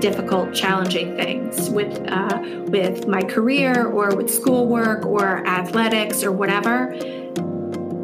[0.00, 6.94] difficult, challenging things with uh, with my career or with schoolwork or athletics or whatever.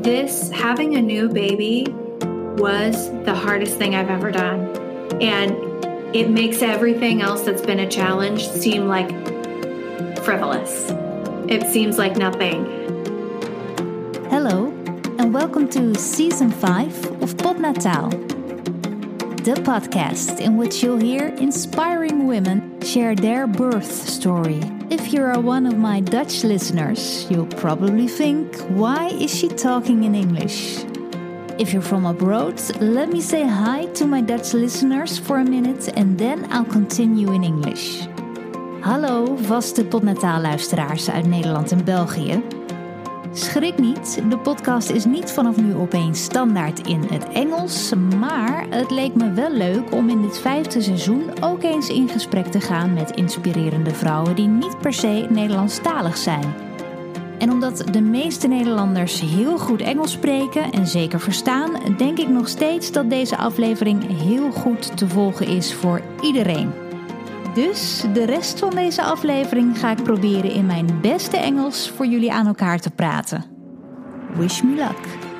[0.03, 1.87] This having a new baby
[2.59, 4.61] was the hardest thing I've ever done,
[5.21, 5.53] and
[6.15, 9.11] it makes everything else that's been a challenge seem like
[10.25, 10.91] frivolous.
[11.49, 12.65] It seems like nothing.
[14.31, 14.69] Hello,
[15.19, 18.34] and welcome to season 5 of Podnataal,
[19.45, 24.59] the podcast in which you'll hear inspiring women share their birth story.
[24.89, 30.05] If you are one of my Dutch listeners, you'll probably think, why is she talking
[30.05, 30.87] in English?
[31.59, 35.93] If you're from abroad, let me say hi to my Dutch listeners for a minute
[35.95, 38.09] and then I'll continue in English.
[38.81, 42.64] Hallo vaste Podnataal luisteraars uit Nederland en België.
[43.37, 48.91] Schrik niet, de podcast is niet vanaf nu opeens standaard in het Engels, maar het
[48.91, 52.93] leek me wel leuk om in dit vijfde seizoen ook eens in gesprek te gaan
[52.93, 56.55] met inspirerende vrouwen die niet per se Nederlandstalig zijn.
[57.39, 62.49] En omdat de meeste Nederlanders heel goed Engels spreken en zeker verstaan, denk ik nog
[62.49, 66.84] steeds dat deze aflevering heel goed te volgen is voor iedereen.
[67.55, 72.33] Dus de rest van deze aflevering ga ik proberen in mijn beste Engels voor jullie
[72.33, 73.45] aan elkaar te praten.
[74.37, 75.33] Wish me luck.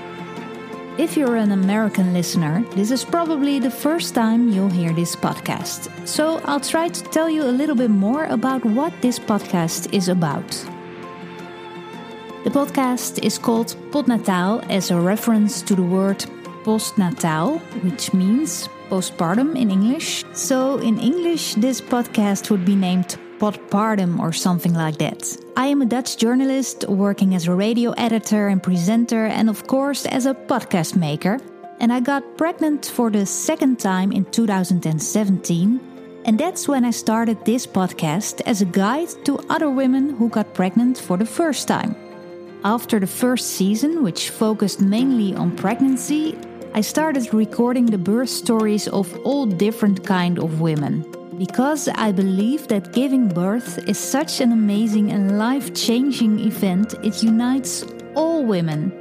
[0.97, 5.91] If you're an American listener, this is probably the first time you'll hear this podcast.
[6.05, 10.09] So I'll try to tell you a little bit more about what this podcast is
[10.09, 10.65] about.
[12.45, 16.25] The podcast is called Podnataal as a reference to the word
[16.63, 20.25] postnatal, which means postpartum in English.
[20.33, 25.37] So, in English, this podcast would be named Podpartum or something like that.
[25.57, 30.07] I am a Dutch journalist working as a radio editor and presenter, and of course,
[30.07, 31.39] as a podcast maker.
[31.81, 35.81] And I got pregnant for the second time in 2017.
[36.25, 40.55] And that's when I started this podcast as a guide to other women who got
[40.55, 41.95] pregnant for the first time.
[42.65, 46.39] After the first season, which focused mainly on pregnancy,
[46.77, 51.07] I started recording the birth stories of all different kind of women
[51.39, 57.85] because I believe that giving birth is such an amazing and life-changing event it unites
[58.17, 58.93] all women.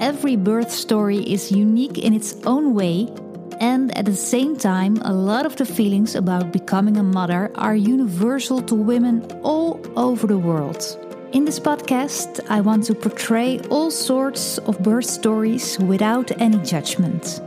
[0.00, 3.12] Every birth story is unique in its own way
[3.60, 7.76] and at the same time a lot of the feelings about becoming a mother are
[7.76, 10.80] universal to women all over the world.
[11.32, 17.40] In this podcast, I want to portray all sorts of birth stories without any judgment.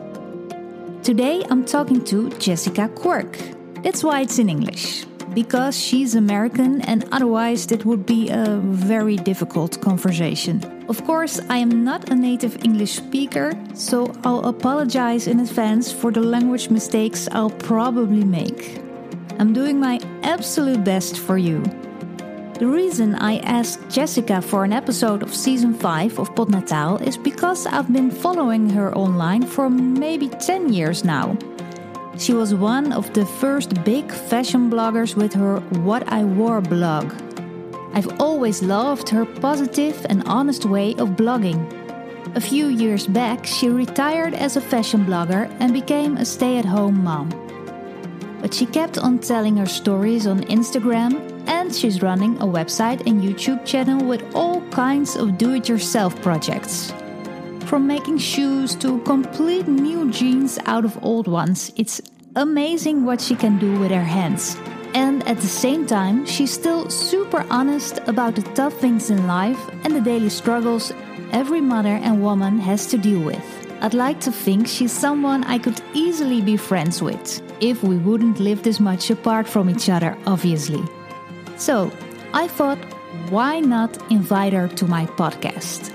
[1.04, 3.38] Today, I'm talking to Jessica Quirk.
[3.84, 9.18] That's why it's in English, because she's American and otherwise, that would be a very
[9.18, 10.64] difficult conversation.
[10.88, 16.10] Of course, I am not a native English speaker, so I'll apologize in advance for
[16.10, 18.80] the language mistakes I'll probably make.
[19.40, 21.66] I'm doing my absolute best for you.
[22.59, 27.66] The reason I asked Jessica for an episode of season 5 of Podnataal is because
[27.66, 31.36] I've been following her online for maybe 10 years now.
[32.19, 37.12] She was one of the first big fashion bloggers with her What I Wore blog.
[37.96, 41.59] I've always loved her positive and honest way of blogging.
[42.36, 46.66] A few years back, she retired as a fashion blogger and became a stay at
[46.66, 47.30] home mom.
[48.42, 53.22] But she kept on telling her stories on Instagram and she's running a website and
[53.22, 56.94] YouTube channel with all kinds of do it yourself projects.
[57.66, 62.02] From making shoes to complete new jeans out of old ones, it's
[62.36, 64.58] amazing what she can do with her hands.
[64.94, 69.60] And at the same time, she's still super honest about the tough things in life
[69.84, 70.94] and the daily struggles
[71.31, 73.44] every mother and woman has to deal with.
[73.81, 78.40] I'd like to think she's someone I could easily be friends with, if we wouldn't
[78.40, 80.84] live this much apart from each other, obviously.
[81.63, 81.90] So,
[82.33, 82.77] I thought,
[83.30, 85.94] why not invite her to my podcast?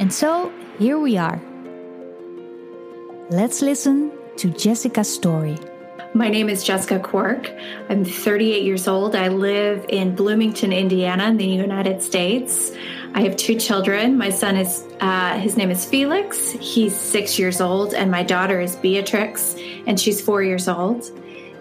[0.00, 1.40] And so, here we are.
[3.30, 5.56] Let's listen to Jessica's story.
[6.12, 7.52] My name is Jessica Quirk.
[7.88, 9.14] I'm 38 years old.
[9.14, 12.72] I live in Bloomington, Indiana, in the United States.
[13.14, 14.18] I have two children.
[14.18, 16.50] My son is, uh, his name is Felix.
[16.50, 19.54] He's six years old, and my daughter is Beatrix,
[19.86, 21.12] and she's four years old.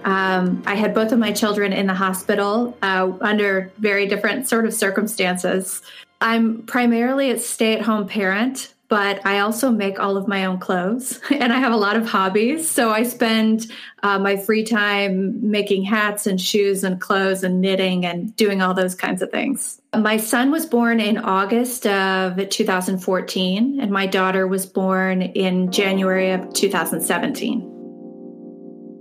[0.07, 4.65] Um, I had both of my children in the hospital uh, under very different sort
[4.65, 5.81] of circumstances.
[6.21, 10.59] I'm primarily a stay at home parent, but I also make all of my own
[10.59, 12.71] clothes and I have a lot of hobbies.
[12.71, 13.69] So I spend
[14.01, 18.73] uh, my free time making hats and shoes and clothes and knitting and doing all
[18.73, 19.81] those kinds of things.
[19.93, 26.31] My son was born in August of 2014, and my daughter was born in January
[26.31, 27.76] of 2017.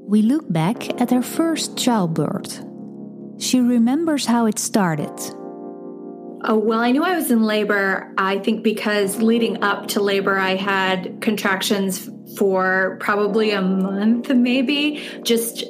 [0.09, 2.65] We look back at her first childbirth.
[3.39, 5.11] She remembers how it started.
[6.45, 10.39] Oh, well, I knew I was in labor, I think, because leading up to labor,
[10.39, 12.09] I had contractions
[12.39, 15.65] for probably a month, maybe, just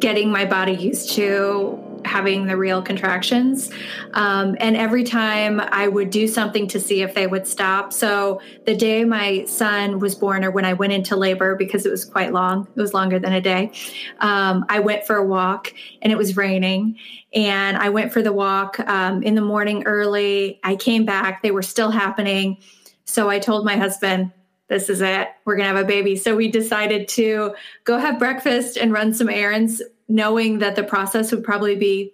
[0.00, 3.70] getting my body used to having the real contractions.
[4.14, 7.92] Um, and every time I would do something to see if they would stop.
[7.92, 11.90] So the day my son was born, or when I went into labor, because it
[11.90, 13.72] was quite long, it was longer than a day,
[14.20, 16.98] um, I went for a walk and it was raining.
[17.34, 20.60] And I went for the walk um, in the morning early.
[20.64, 22.58] I came back, they were still happening.
[23.04, 24.32] So I told my husband,
[24.68, 25.28] this is it.
[25.44, 26.16] We're going to have a baby.
[26.16, 27.54] So we decided to
[27.84, 32.12] go have breakfast and run some errands knowing that the process would probably be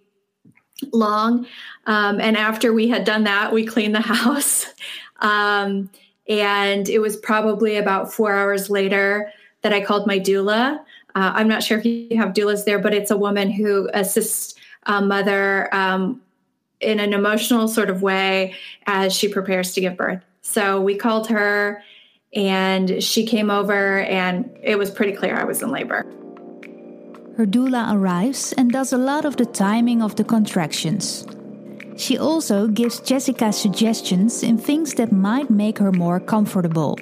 [0.93, 1.47] long.
[1.87, 4.67] Um, and after we had done that, we cleaned the house.
[5.21, 5.91] Um,
[6.29, 10.79] and it was probably about four hours later that I called my doula.
[11.15, 14.55] Uh, I'm not sure if you have doulas there, but it's a woman who assists
[14.85, 16.23] a mother um,
[16.81, 18.55] in an emotional sort of way
[18.87, 20.23] as she prepares to give birth.
[20.43, 21.83] So we called her
[22.35, 26.07] and she came over, and it was pretty clear I was in labor.
[27.37, 31.27] Her doula arrives and does a lot of the timing of the contractions.
[31.97, 36.99] She also gives Jessica suggestions in things that might make her more comfortable.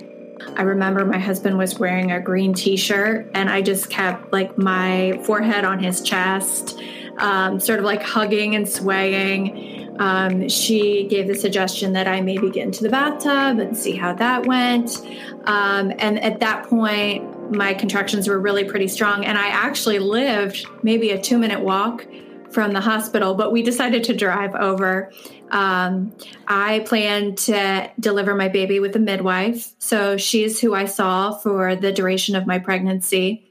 [0.56, 4.56] I remember my husband was wearing a green t shirt, and I just kept like
[4.56, 6.80] my forehead on his chest,
[7.18, 9.96] um, sort of like hugging and swaying.
[9.98, 14.14] Um, she gave the suggestion that I maybe get into the bathtub and see how
[14.14, 14.98] that went.
[15.44, 19.24] Um, and at that point, my contractions were really pretty strong.
[19.24, 22.06] And I actually lived maybe a two minute walk
[22.50, 25.12] from the hospital, but we decided to drive over.
[25.50, 26.12] Um,
[26.46, 29.72] I planned to deliver my baby with a midwife.
[29.78, 33.46] So she's who I saw for the duration of my pregnancy.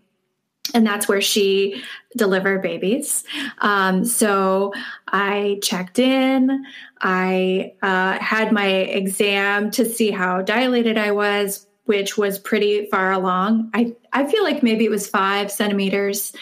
[0.74, 1.82] And that's where she
[2.16, 3.24] delivered babies.
[3.60, 4.74] Um, so
[5.08, 6.64] I checked in.
[7.02, 13.12] I uh, had my exam to see how dilated I was, which was pretty far
[13.12, 13.72] along.
[13.74, 16.34] I, I feel like maybe it was five centimeters.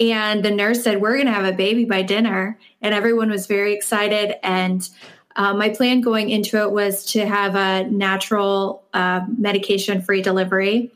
[0.00, 2.58] And the nurse said, We're going to have a baby by dinner.
[2.82, 4.34] And everyone was very excited.
[4.42, 4.88] And
[5.36, 10.90] uh, my plan going into it was to have a natural uh, medication free delivery.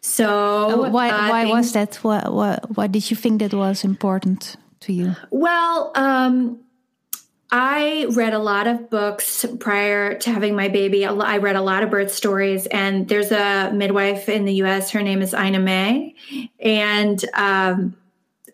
[0.00, 1.94] So, uh, why, why things, was that?
[2.02, 5.14] What, what, what did you think that was important to you?
[5.30, 6.58] Well, um,
[7.50, 11.06] I read a lot of books prior to having my baby.
[11.06, 14.90] I read a lot of birth stories, and there's a midwife in the U.S.
[14.90, 16.14] Her name is Ina May,
[16.60, 17.96] and um,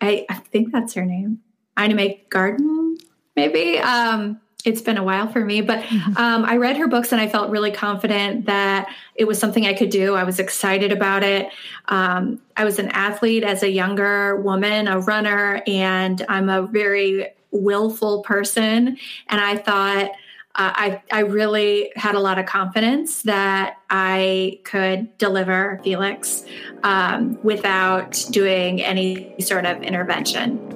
[0.01, 1.41] I, I, think that's her name,
[1.77, 2.97] Ina May Garden,
[3.35, 3.79] maybe.
[3.79, 6.17] Um, it's been a while for me, but mm-hmm.
[6.17, 9.73] um, I read her books and I felt really confident that it was something I
[9.73, 10.15] could do.
[10.15, 11.49] I was excited about it.
[11.87, 17.27] Um, I was an athlete as a younger woman, a runner, and I'm a very
[17.55, 18.97] willful person.
[19.27, 20.11] And I thought,
[20.57, 26.45] uh, I, I really had a lot of confidence that I could deliver Felix
[26.83, 30.74] um, without doing any sort of intervention.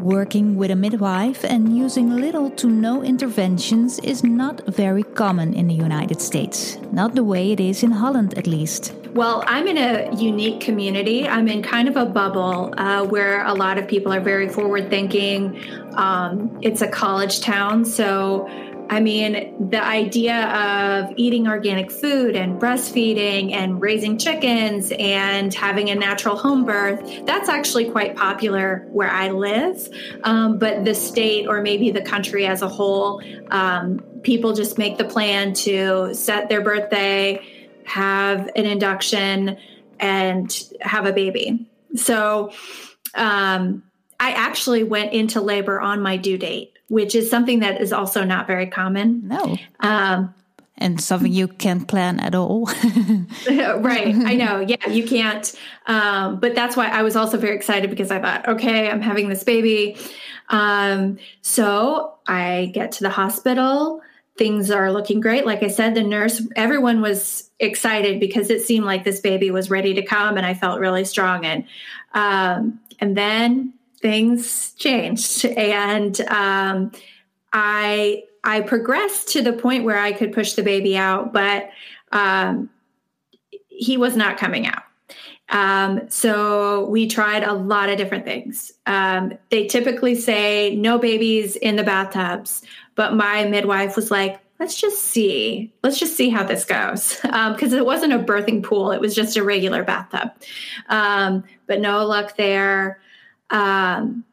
[0.00, 5.68] Working with a midwife and using little to no interventions is not very common in
[5.68, 8.94] the United States, not the way it is in Holland at least.
[9.12, 11.28] Well, I'm in a unique community.
[11.28, 14.88] I'm in kind of a bubble uh, where a lot of people are very forward
[14.88, 15.60] thinking.
[15.96, 18.48] Um, it's a college town, so
[18.90, 25.90] I mean, the idea of eating organic food and breastfeeding and raising chickens and having
[25.90, 29.88] a natural home birth, that's actually quite popular where I live.
[30.24, 34.98] Um, but the state or maybe the country as a whole, um, people just make
[34.98, 37.40] the plan to set their birthday,
[37.84, 39.56] have an induction,
[40.00, 41.70] and have a baby.
[41.94, 42.50] So
[43.14, 43.84] um,
[44.20, 48.24] I actually went into labor on my due date which is something that is also
[48.24, 49.28] not very common.
[49.28, 49.56] No.
[49.78, 50.34] Um,
[50.76, 52.66] and something you can't plan at all.
[53.48, 54.12] right.
[54.12, 54.58] I know.
[54.58, 55.54] Yeah, you can't.
[55.86, 59.28] Um, but that's why I was also very excited because I thought, okay, I'm having
[59.28, 59.96] this baby.
[60.48, 64.00] Um, so I get to the hospital.
[64.36, 65.46] Things are looking great.
[65.46, 69.70] Like I said, the nurse, everyone was excited because it seemed like this baby was
[69.70, 71.46] ready to come, and I felt really strong.
[71.46, 71.66] And
[72.14, 76.90] um, and then things changed and um,
[77.52, 81.70] i i progressed to the point where i could push the baby out but
[82.12, 82.68] um,
[83.68, 84.82] he was not coming out
[85.50, 91.56] um, so we tried a lot of different things um, they typically say no babies
[91.56, 92.62] in the bathtubs
[92.94, 95.72] but my midwife was like let's just see.
[95.82, 97.16] Let's just see how this goes.
[97.22, 100.30] Because um, it wasn't a birthing pool, it was just a regular bathtub.
[100.90, 103.00] Um, but no luck there.
[103.50, 104.24] Um,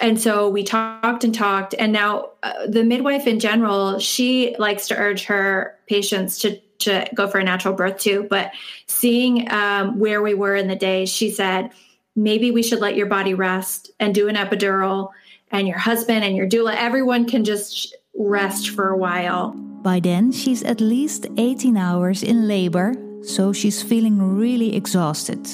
[0.00, 1.74] and so we talked and talked.
[1.78, 7.06] And now uh, the midwife in general, she likes to urge her patients to, to
[7.14, 8.26] go for a natural birth too.
[8.30, 8.52] But
[8.86, 11.70] seeing um, where we were in the day, she said,
[12.16, 15.10] maybe we should let your body rest and do an epidural
[15.50, 19.52] and your husband and your doula, everyone can just rest for a while.
[19.82, 25.48] By then, she's at least 18 hours in labor, so she's feeling really exhausted.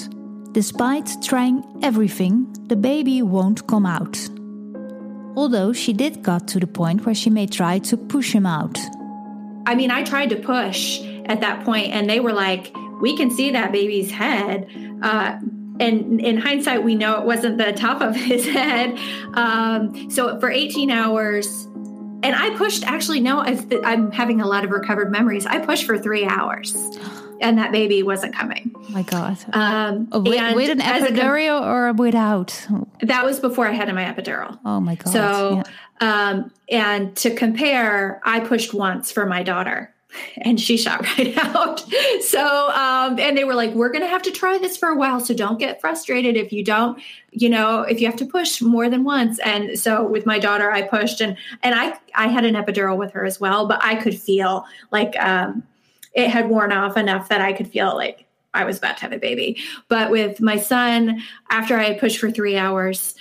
[0.56, 4.16] Despite trying everything, the baby won't come out.
[5.36, 8.78] Although she did got to the point where she may try to push him out.
[9.66, 13.30] I mean, I tried to push at that point, and they were like, We can
[13.30, 14.66] see that baby's head.
[15.02, 15.36] Uh,
[15.78, 18.98] and in hindsight, we know it wasn't the top of his head.
[19.34, 21.66] Um, so for 18 hours,
[22.22, 22.82] and I pushed.
[22.86, 23.40] Actually, no,
[23.84, 25.44] I'm having a lot of recovered memories.
[25.44, 26.74] I pushed for three hours,
[27.40, 28.72] and that baby wasn't coming.
[28.74, 29.38] Oh my God!
[29.52, 32.66] Um, oh, with, with, an epidural a, or without?
[33.00, 34.58] That was before I had my epidural.
[34.64, 35.12] Oh my God!
[35.12, 35.62] So,
[36.00, 36.28] yeah.
[36.28, 39.92] um, and to compare, I pushed once for my daughter
[40.38, 41.84] and she shot right out.
[42.20, 44.96] So, um, and they were like, we're going to have to try this for a
[44.96, 45.20] while.
[45.20, 47.00] So don't get frustrated if you don't,
[47.30, 49.38] you know, if you have to push more than once.
[49.40, 53.12] And so with my daughter, I pushed and, and I, I had an epidural with
[53.12, 55.62] her as well, but I could feel like, um,
[56.16, 59.12] it had worn off enough that I could feel like I was about to have
[59.12, 59.58] a baby.
[59.88, 63.14] But with my son, after I had pushed for three hours,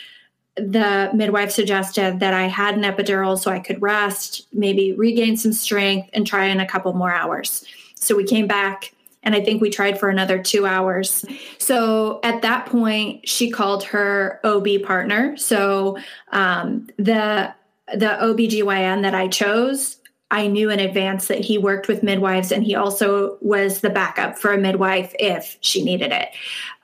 [0.55, 5.51] the midwife suggested that I had an epidural so I could rest, maybe regain some
[5.51, 7.65] strength, and try in a couple more hours.
[7.95, 11.25] So we came back and I think we tried for another two hours.
[11.57, 15.35] So at that point, she called her OB partner.
[15.35, 15.97] So
[16.31, 17.53] um, the
[17.93, 19.97] the OBGYN that I chose,
[20.31, 24.37] I knew in advance that he worked with midwives and he also was the backup
[24.37, 26.29] for a midwife if she needed it.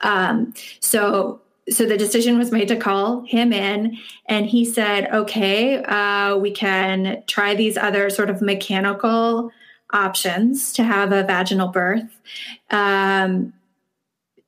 [0.02, 5.84] Um, so so the decision was made to call him in and he said okay
[5.84, 9.52] uh, we can try these other sort of mechanical
[9.92, 12.20] options to have a vaginal birth
[12.72, 13.54] um,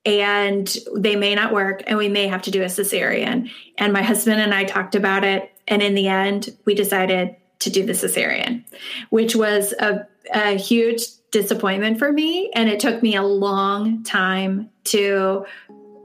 [0.06, 4.02] and they may not work and we may have to do a cesarean and my
[4.02, 7.93] husband and i talked about it and in the end we decided to do the
[7.93, 8.63] cesarean
[9.10, 11.01] which was a, a huge
[11.32, 15.46] disappointment for me and it took me a long time to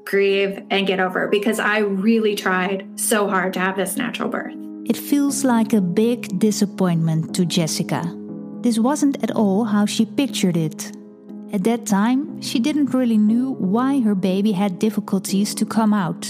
[0.08, 4.54] grieve, and get over because I really tried so hard to have this natural birth.
[4.86, 8.02] It feels like a big disappointment to Jessica.
[8.62, 10.92] This wasn't at all how she pictured it.
[11.52, 16.26] At that time, she didn't really knew why her baby had difficulties to come out.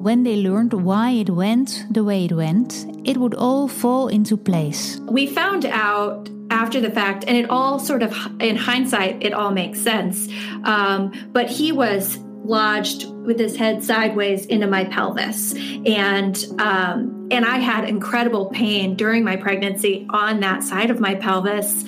[0.00, 4.34] When they learned why it went the way it went, it would all fall into
[4.34, 4.98] place.
[5.00, 9.50] We found out after the fact, and it all sort of, in hindsight, it all
[9.50, 10.26] makes sense.
[10.64, 15.54] Um, but he was lodged with his head sideways into my pelvis
[15.86, 21.14] and um, and i had incredible pain during my pregnancy on that side of my
[21.14, 21.84] pelvis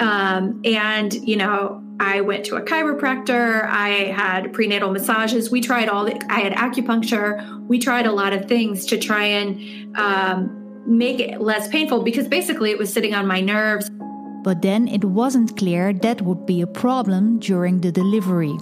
[0.00, 3.68] um, and you know i went to a chiropractor.
[3.68, 5.50] I had prenatal massages.
[5.50, 7.68] We tried all the, i had acupuncture.
[7.68, 12.26] We tried a lot of things to try and um, make it less painful because
[12.26, 13.90] basically it was sitting on my nerves.
[14.42, 18.56] But then it wasn't clear that would be a problem during the delivery.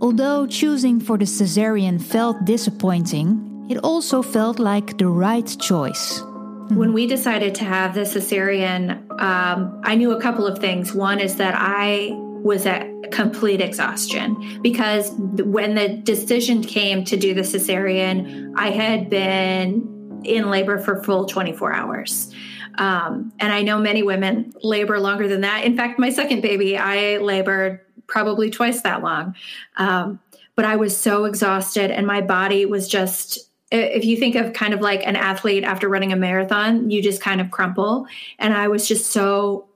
[0.00, 6.22] Although choosing for the cesarean felt disappointing, it also felt like the right choice.
[6.70, 10.92] When we decided to have the cesarean, um, I knew a couple of things.
[10.92, 12.10] One is that I
[12.42, 19.10] was at complete exhaustion because when the decision came to do the cesarean, I had
[19.10, 22.34] been in labor for full 24 hours.
[22.78, 25.64] Um, and I know many women labor longer than that.
[25.64, 29.34] In fact, my second baby, I labored probably twice that long.
[29.76, 30.20] Um,
[30.56, 33.49] but I was so exhausted, and my body was just.
[33.70, 37.20] If you think of kind of like an athlete after running a marathon, you just
[37.20, 38.06] kind of crumple.
[38.38, 39.68] And I was just so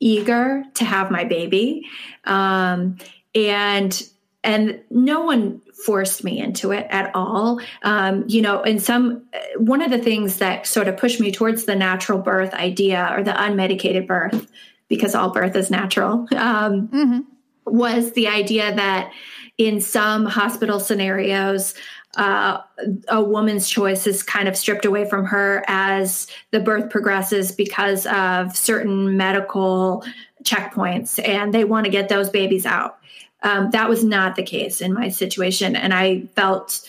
[0.00, 1.86] eager to have my baby.
[2.24, 2.98] Um,
[3.34, 4.02] and
[4.44, 9.24] and no one forced me into it at all um, you know and some
[9.56, 13.22] one of the things that sort of pushed me towards the natural birth idea or
[13.22, 14.50] the unmedicated birth
[14.88, 17.20] because all birth is natural, um, mm-hmm.
[17.64, 19.12] was the idea that
[19.56, 21.74] in some hospital scenarios,
[22.16, 22.62] uh,
[23.08, 28.06] a woman's choice is kind of stripped away from her as the birth progresses because
[28.06, 30.04] of certain medical
[30.42, 32.98] checkpoints, and they want to get those babies out.
[33.42, 36.88] Um, that was not the case in my situation, and I felt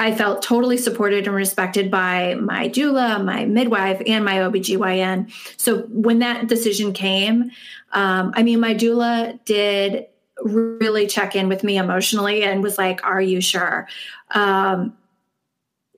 [0.00, 5.30] I felt totally supported and respected by my doula, my midwife, and my OBGYN.
[5.58, 7.50] So when that decision came,
[7.92, 10.06] um, I mean, my doula did
[10.42, 13.88] really check in with me emotionally and was like, Are you sure?
[14.30, 14.96] Um,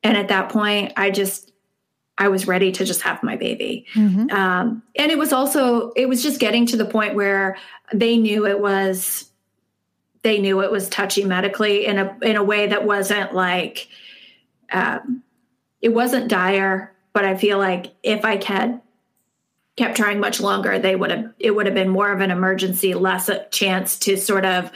[0.02, 1.52] and at that point, I just,
[2.18, 3.87] I was ready to just have my baby.
[3.94, 4.30] Mm-hmm.
[4.30, 7.56] Um, and it was also, it was just getting to the point where
[7.92, 9.28] they knew it was
[10.22, 13.88] they knew it was touchy medically in a in a way that wasn't like
[14.72, 15.22] um,
[15.80, 18.80] it wasn't dire, but I feel like if I had
[19.76, 22.95] kept trying much longer, they would have it would have been more of an emergency,
[22.95, 24.71] less a chance to sort of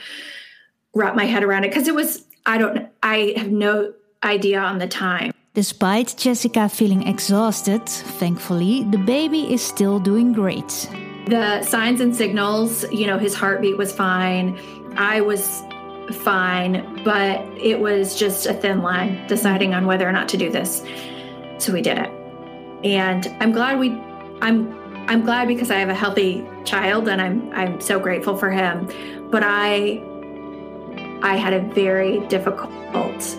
[0.93, 4.79] wrap my head around it because it was I don't I have no idea on
[4.79, 5.31] the time.
[5.53, 10.89] Despite Jessica feeling exhausted, thankfully the baby is still doing great.
[11.27, 14.57] The signs and signals, you know, his heartbeat was fine.
[14.95, 15.61] I was
[16.13, 20.49] fine, but it was just a thin line deciding on whether or not to do
[20.49, 20.83] this.
[21.57, 22.09] So we did it.
[22.83, 23.91] And I'm glad we
[24.41, 24.76] I'm
[25.07, 28.87] I'm glad because I have a healthy child and I'm I'm so grateful for him.
[29.31, 30.03] But I
[31.21, 33.37] I had a very difficult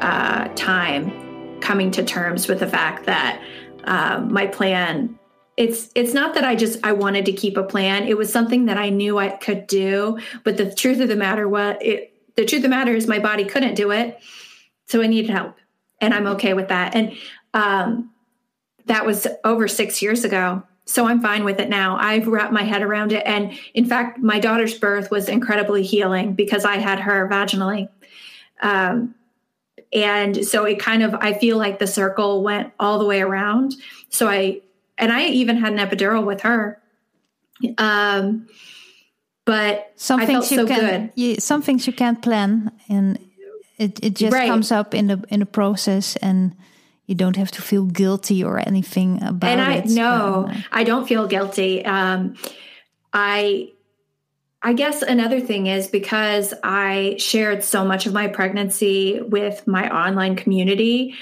[0.00, 3.42] uh, time coming to terms with the fact that
[3.84, 5.18] um, my plan
[5.56, 8.06] it's it's not that I just I wanted to keep a plan.
[8.06, 10.18] It was something that I knew I could do.
[10.44, 13.18] But the truth of the matter was it the truth of the matter is my
[13.18, 14.20] body couldn't do it.
[14.86, 15.56] So I needed help.
[16.00, 16.94] And I'm okay with that.
[16.94, 17.16] And
[17.54, 18.10] um,
[18.84, 20.62] that was over six years ago.
[20.86, 21.96] So I'm fine with it now.
[21.96, 23.22] I've wrapped my head around it.
[23.26, 27.88] And in fact, my daughter's birth was incredibly healing because I had her vaginally.
[28.62, 29.14] Um,
[29.92, 33.74] and so it kind of, I feel like the circle went all the way around.
[34.10, 34.60] So I
[34.98, 36.80] and I even had an epidural with her.
[37.78, 38.48] Um,
[39.44, 43.18] but some I you so can, you, some things you can't plan, and
[43.78, 44.48] it it just right.
[44.48, 46.56] comes up in the in the process, and
[47.06, 49.52] you don't have to feel guilty or anything about it.
[49.52, 49.86] and I, it.
[49.86, 51.84] No, uh, I don't feel guilty.
[51.84, 52.34] Um,
[53.12, 53.72] I
[54.62, 59.88] I guess another thing is because I shared so much of my pregnancy with my
[59.88, 61.14] online community,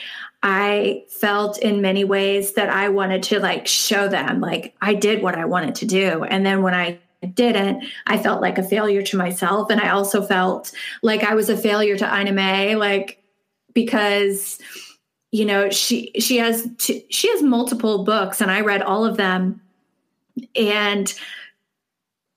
[0.42, 5.22] I felt in many ways that I wanted to like show them, like, I did
[5.22, 6.24] what I wanted to do.
[6.24, 7.00] And then when I
[7.34, 9.70] didn't, I felt like a failure to myself.
[9.70, 13.22] And I also felt like I was a failure to Ina May, like,
[13.74, 14.58] because
[15.34, 19.16] you know she she has t- she has multiple books and i read all of
[19.16, 19.60] them.
[20.54, 21.12] And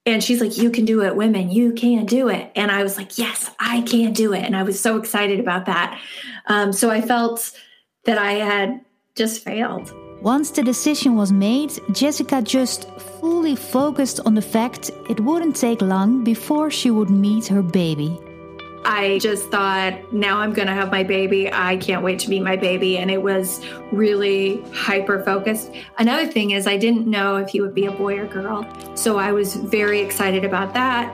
[0.08, 1.52] and she's like you can do it women.
[1.52, 2.52] You can do it.
[2.56, 4.44] And i was like yes i can do it.
[4.44, 6.00] And i was so excited about that.
[6.48, 7.52] Um, so i felt
[8.06, 8.82] that I had
[9.16, 9.94] just failed.
[10.22, 15.82] Once the decision was made, Jessica just fully focused on the fact it wouldn't take
[15.82, 18.18] long before she would meet her baby.
[18.88, 21.52] I just thought, now I'm going to have my baby.
[21.52, 22.98] I can't wait to meet my baby.
[22.98, 25.74] And it was really hyper focused.
[25.98, 28.66] Another thing is, I didn't know if he would be a boy or girl.
[28.96, 31.14] So I was very excited about that.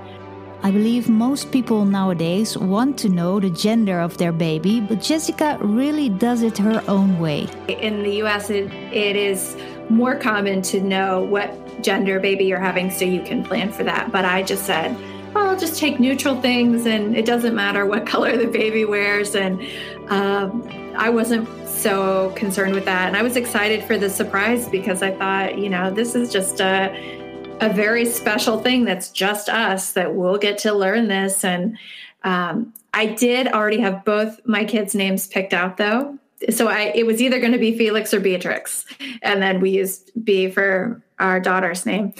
[0.61, 5.57] I believe most people nowadays want to know the gender of their baby, but Jessica
[5.59, 7.47] really does it her own way.
[7.67, 9.57] In the US, it, it is
[9.89, 14.11] more common to know what gender baby you're having so you can plan for that.
[14.11, 14.95] But I just said,
[15.35, 19.35] I'll just take neutral things and it doesn't matter what color the baby wears.
[19.35, 19.61] And
[20.09, 23.07] um, I wasn't so concerned with that.
[23.07, 26.59] And I was excited for the surprise because I thought, you know, this is just
[26.59, 27.21] a
[27.61, 31.45] a very special thing that's just us that we'll get to learn this.
[31.45, 31.77] And
[32.23, 36.17] um, I did already have both my kids' names picked out though.
[36.49, 38.85] So I it was either going to be Felix or Beatrix,
[39.21, 42.13] and then we used B for our daughter's name.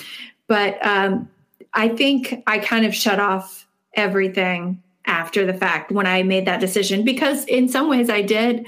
[0.48, 1.30] But um,
[1.74, 6.60] I think I kind of shut off everything after the fact when I made that
[6.60, 8.66] decision because in some ways I did.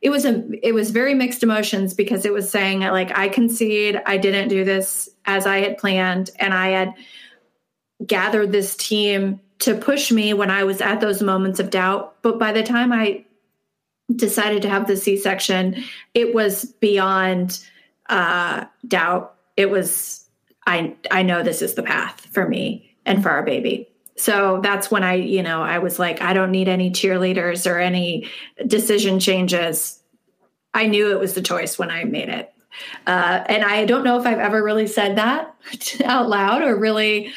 [0.00, 4.02] It was a it was very mixed emotions because it was saying like I concede
[4.04, 6.94] I didn't do this as I had planned and I had
[8.04, 12.20] gathered this team to push me when I was at those moments of doubt.
[12.22, 13.24] But by the time I
[14.16, 15.84] decided to have the C-section
[16.14, 17.64] it was beyond
[18.08, 19.36] uh, doubt.
[19.56, 20.21] It was
[20.66, 24.90] I I know this is the path for me and for our baby so that's
[24.90, 28.30] when I, you know, I was like, I don't need any cheerleaders or any
[28.66, 30.00] decision changes.
[30.74, 32.52] I knew it was the choice when I made it.
[33.06, 35.54] Uh, and I don't know if I've ever really said that
[36.04, 37.32] out loud or really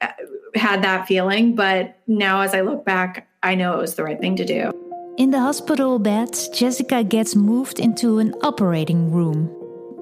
[0.00, 0.08] uh,
[0.54, 1.54] had that feeling.
[1.54, 4.72] But now, as I look back, I know it was the right thing to do.
[5.18, 9.46] In the hospital bed, Jessica gets moved into an operating room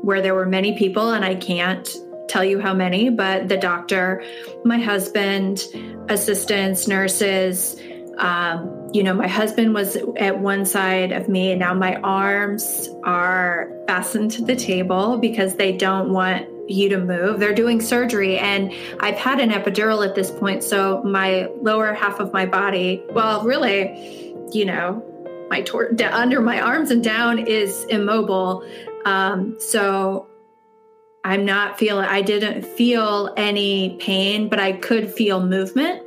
[0.02, 1.88] where there were many people, and I can't
[2.28, 4.22] tell you how many, but the doctor,
[4.64, 5.66] my husband,
[6.08, 7.76] assistants, nurses,
[8.18, 12.88] um, you know, my husband was at one side of me, and now my arms
[13.02, 17.40] are fastened to the table because they don't want you to move.
[17.40, 20.62] They're doing surgery, and I've had an epidural at this point.
[20.62, 25.02] So my lower half of my body, well, really, you know,
[25.50, 28.64] my tor- under my arms and down is immobile.
[29.04, 30.28] Um, so
[31.24, 36.02] I'm not feeling, I didn't feel any pain, but I could feel movement.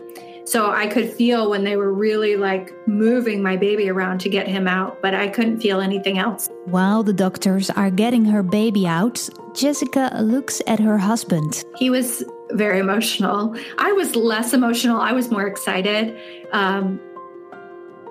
[0.47, 4.47] So I could feel when they were really like moving my baby around to get
[4.47, 6.49] him out, but I couldn't feel anything else.
[6.65, 11.65] While the doctors are getting her baby out, Jessica looks at her husband.
[11.75, 13.57] He was very emotional.
[13.77, 16.17] I was less emotional, I was more excited.
[16.53, 17.01] Um,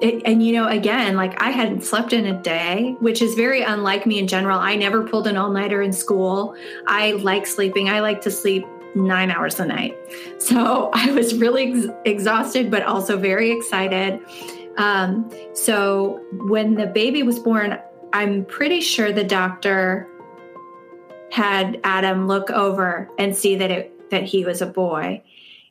[0.00, 3.62] it, and you know, again, like I hadn't slept in a day, which is very
[3.62, 4.58] unlike me in general.
[4.58, 6.54] I never pulled an all nighter in school.
[6.86, 7.88] I like sleeping.
[7.88, 9.96] I like to sleep nine hours a night.
[10.38, 14.20] So I was really ex- exhausted, but also very excited.
[14.78, 17.78] Um, so when the baby was born,
[18.12, 20.08] I'm pretty sure the doctor
[21.30, 25.22] had Adam look over and see that it that he was a boy,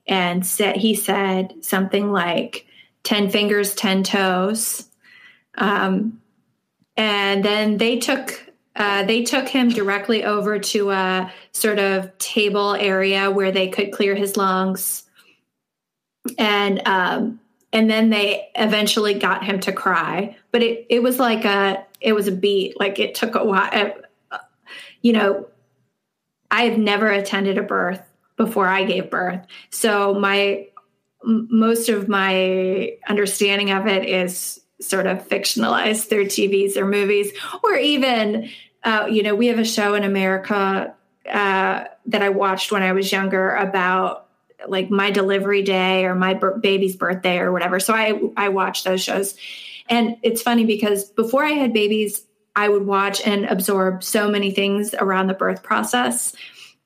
[0.08, 2.68] and said he said something like
[3.06, 4.90] 10 fingers, 10 toes.
[5.58, 6.22] Um,
[6.98, 8.42] and then they took
[8.76, 13.94] uh, they took him directly over to a sort of table area where they could
[13.94, 15.04] clear his lungs,
[16.38, 17.40] and um,
[17.72, 20.36] and then they eventually got him to cry.
[20.52, 22.78] But it it was like a it was a beat.
[22.78, 23.94] Like it took a while.
[24.30, 24.40] Uh,
[25.02, 25.48] you know,
[26.52, 28.02] I had never attended a birth
[28.36, 30.68] before I gave birth, so my
[31.26, 37.32] most of my understanding of it is sort of fictionalized through TVs or movies,
[37.64, 38.50] or even
[38.86, 40.94] uh, you know, we have a show in America
[41.28, 44.28] uh, that I watched when I was younger about
[44.68, 47.80] like my delivery day or my b- baby's birthday or whatever.
[47.80, 49.36] So I I watch those shows,
[49.90, 54.52] and it's funny because before I had babies, I would watch and absorb so many
[54.52, 56.36] things around the birth process,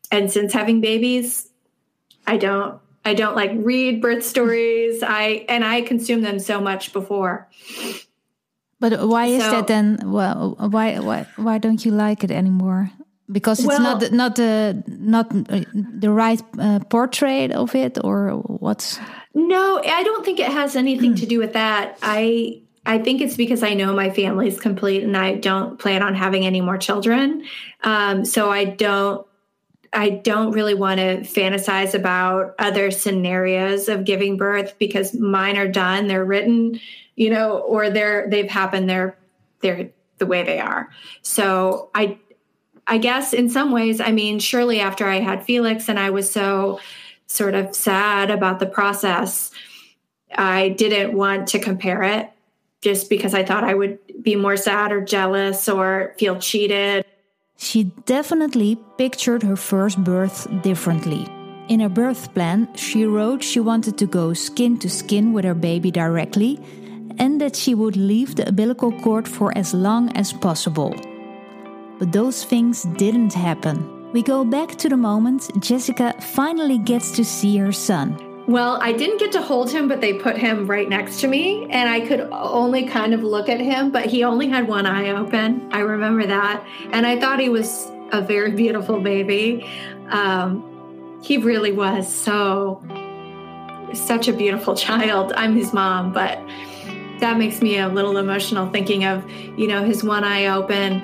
[0.10, 1.50] and since having babies,
[2.26, 5.04] I don't I don't like read birth stories.
[5.04, 7.48] I and I consume them so much before.
[8.80, 10.00] But why is so, that then?
[10.06, 12.92] Well, why why why don't you like it anymore?
[13.32, 19.00] Because it's well, not not the not the right uh, portrait of it, or what's?
[19.34, 21.98] No, I don't think it has anything to do with that.
[22.02, 26.02] I I think it's because I know my family is complete and I don't plan
[26.02, 27.44] on having any more children.
[27.84, 29.28] Um, so I don't
[29.92, 35.68] I don't really want to fantasize about other scenarios of giving birth because mine are
[35.68, 36.08] done.
[36.08, 36.80] They're written
[37.20, 38.90] you know, or they're they've happened.
[38.90, 39.16] They're
[39.60, 40.90] they're the way they are.
[41.22, 42.18] So I
[42.88, 46.32] I guess in some ways, I mean, surely after I had Felix and I was
[46.32, 46.80] so
[47.28, 49.52] sort of sad about the process,
[50.34, 52.30] I didn't want to compare it
[52.82, 57.06] just because I thought I would be more sad or jealous or feel cheated.
[57.62, 61.28] She definitely pictured her first birth differently.
[61.68, 65.54] In her birth plan, she wrote she wanted to go skin to skin with her
[65.54, 66.58] baby directly
[67.20, 70.96] and that she would leave the umbilical cord for as long as possible.
[72.00, 74.10] But those things didn't happen.
[74.14, 78.16] We go back to the moment Jessica finally gets to see her son.
[78.50, 81.68] Well, I didn't get to hold him, but they put him right next to me,
[81.70, 85.10] and I could only kind of look at him, but he only had one eye
[85.10, 85.70] open.
[85.72, 86.66] I remember that.
[86.92, 89.70] And I thought he was a very beautiful baby.
[90.10, 92.84] Um, he really was so,
[93.94, 95.32] such a beautiful child.
[95.38, 96.40] I'm his mom, but
[97.20, 101.04] that makes me a little emotional thinking of, you know, his one eye open.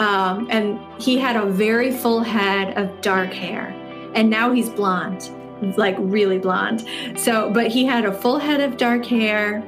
[0.00, 3.68] Um, and he had a very full head of dark hair.
[4.16, 5.30] And now he's blonde,
[5.76, 6.86] like really blonde.
[7.16, 9.64] So, but he had a full head of dark hair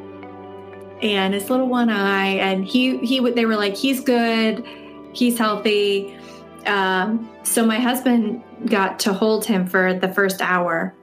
[1.03, 2.35] and his little one eye.
[2.37, 4.65] And he, he, they were like, he's good,
[5.13, 6.17] he's healthy.
[6.67, 10.95] Um, so my husband got to hold him for the first hour,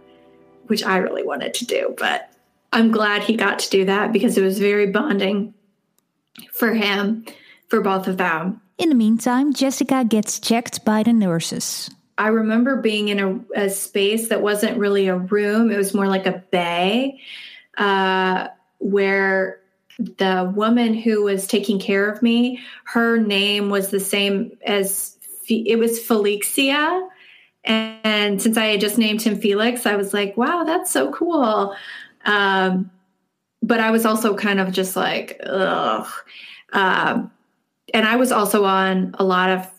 [0.67, 2.29] which I really wanted to do, but
[2.73, 5.53] I'm glad he got to do that because it was very bonding
[6.51, 7.25] for him,
[7.67, 8.59] for both of them.
[8.79, 11.91] In the meantime, Jessica gets checked by the nurses.
[12.17, 16.07] I remember being in a, a space that wasn't really a room, it was more
[16.07, 17.19] like a bay
[17.77, 18.49] uh,
[18.79, 19.59] where
[19.97, 25.77] the woman who was taking care of me, her name was the same as it
[25.77, 27.07] was Felixia.
[27.63, 31.11] And, and since I had just named him Felix, I was like, wow, that's so
[31.11, 31.75] cool.
[32.25, 32.89] Um,
[33.61, 36.07] but I was also kind of just like, ugh.
[36.71, 37.31] Um,
[37.93, 39.69] and I was also on a lot of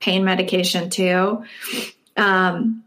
[0.00, 1.44] pain medication too.
[2.16, 2.84] Um,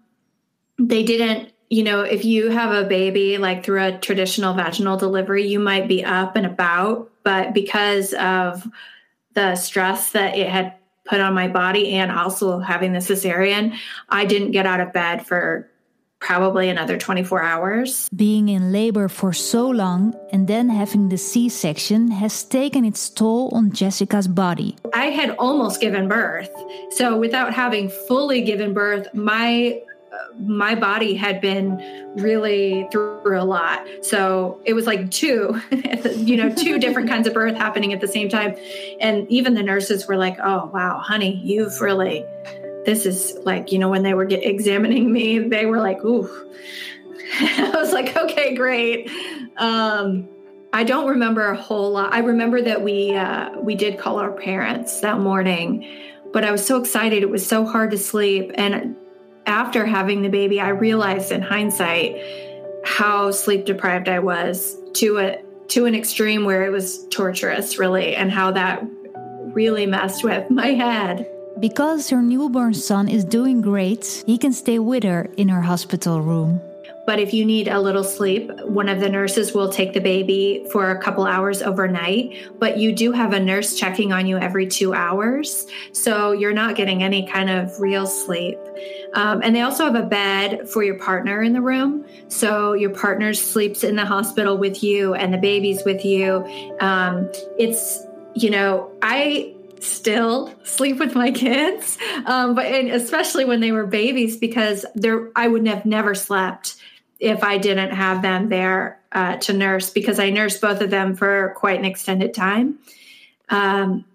[0.77, 5.47] they didn't, you know, if you have a baby like through a traditional vaginal delivery,
[5.47, 8.67] you might be up and about, but because of
[9.33, 13.75] the stress that it had put on my body and also having the cesarean,
[14.09, 15.69] I didn't get out of bed for
[16.23, 18.09] probably another 24 hours.
[18.15, 23.09] Being in labor for so long and then having the C section has taken its
[23.09, 24.77] toll on Jessica's body.
[24.93, 26.49] I had almost given birth.
[26.91, 29.81] So, without having fully given birth, my
[30.37, 33.85] my body had been really through a lot.
[34.01, 35.59] So it was like two,
[36.15, 38.55] you know, two different kinds of birth happening at the same time.
[38.99, 42.25] And even the nurses were like, oh, wow, honey, you've really,
[42.85, 46.29] this is like, you know, when they were get, examining me, they were like, ooh.
[47.39, 49.09] I was like, okay, great.
[49.57, 50.27] Um,
[50.73, 52.13] I don't remember a whole lot.
[52.13, 55.87] I remember that we uh, we did call our parents that morning,
[56.33, 57.21] but I was so excited.
[57.21, 58.95] It was so hard to sleep, and
[59.45, 62.15] after having the baby, I realized in hindsight
[62.85, 68.15] how sleep deprived I was to a to an extreme where it was torturous, really,
[68.15, 68.83] and how that
[69.53, 71.29] really messed with my head.
[71.59, 76.21] Because her newborn son is doing great, he can stay with her in her hospital
[76.21, 76.61] room.
[77.05, 80.65] But if you need a little sleep, one of the nurses will take the baby
[80.71, 82.59] for a couple hours overnight.
[82.59, 85.67] But you do have a nurse checking on you every two hours.
[85.91, 88.57] So you're not getting any kind of real sleep.
[89.13, 92.05] Um, and they also have a bed for your partner in the room.
[92.29, 96.45] So your partner sleeps in the hospital with you and the baby's with you.
[96.79, 98.01] Um, it's,
[98.33, 104.37] you know, I still sleep with my kids, um, but especially when they were babies
[104.37, 106.75] because there I would have never slept
[107.19, 111.15] if I didn't have them there uh, to nurse because I nursed both of them
[111.15, 112.79] for quite an extended time.
[113.49, 114.05] Um,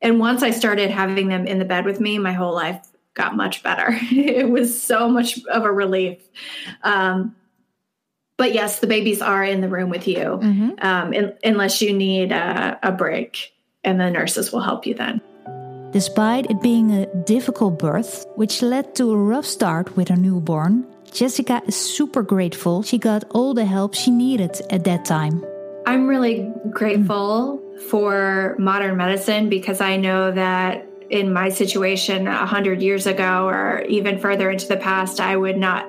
[0.00, 3.36] and once I started having them in the bed with me, my whole life got
[3.36, 3.86] much better.
[4.10, 6.18] it was so much of a relief.
[6.82, 7.36] Um,
[8.36, 10.70] but yes, the babies are in the room with you, mm-hmm.
[10.84, 13.52] um, in, unless you need a, a break,
[13.84, 15.20] and the nurses will help you then.
[15.92, 20.86] Despite it being a difficult birth, which led to a rough start with her newborn,
[21.12, 25.44] Jessica is super grateful she got all the help she needed at that time.
[25.84, 33.06] I'm really grateful for modern medicine because I know that in my situation 100 years
[33.06, 35.86] ago or even further into the past, I would not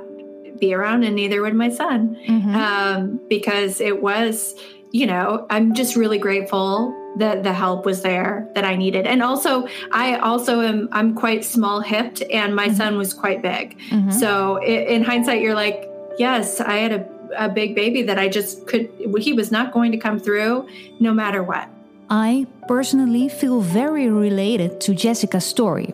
[0.60, 2.56] be around and neither would my son mm-hmm.
[2.56, 4.56] um, because it was,
[4.92, 9.06] you know, I'm just really grateful that the help was there that I needed.
[9.06, 12.76] And also, I also am I'm quite small hipped, and my mm-hmm.
[12.76, 13.78] son was quite big.
[13.90, 14.12] Mm-hmm.
[14.12, 18.68] So in hindsight, you're like, yes, I had a, a big baby that I just
[18.68, 18.90] could.
[19.20, 20.68] He was not going to come through,
[21.00, 21.70] no matter what.
[22.10, 25.92] I personally feel very related to Jessica's story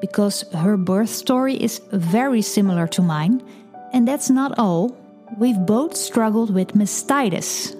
[0.00, 3.42] because her birth story is very similar to mine.
[3.92, 4.96] And that's not all.
[5.38, 7.74] We've both struggled with mastitis,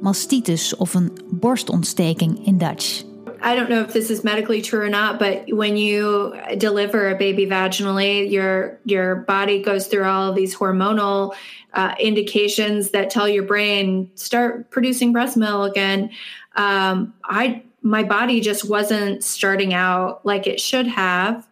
[0.00, 3.04] mastitis of een borstontsteking in Dutch.
[3.42, 7.16] I don't know if this is medically true or not, but when you deliver a
[7.16, 11.34] baby vaginally, your your body goes through all of these hormonal
[11.74, 15.70] uh, indications that tell your brain start producing breast milk.
[15.70, 16.10] again.
[16.56, 21.46] um, I my body just wasn't starting out like it should have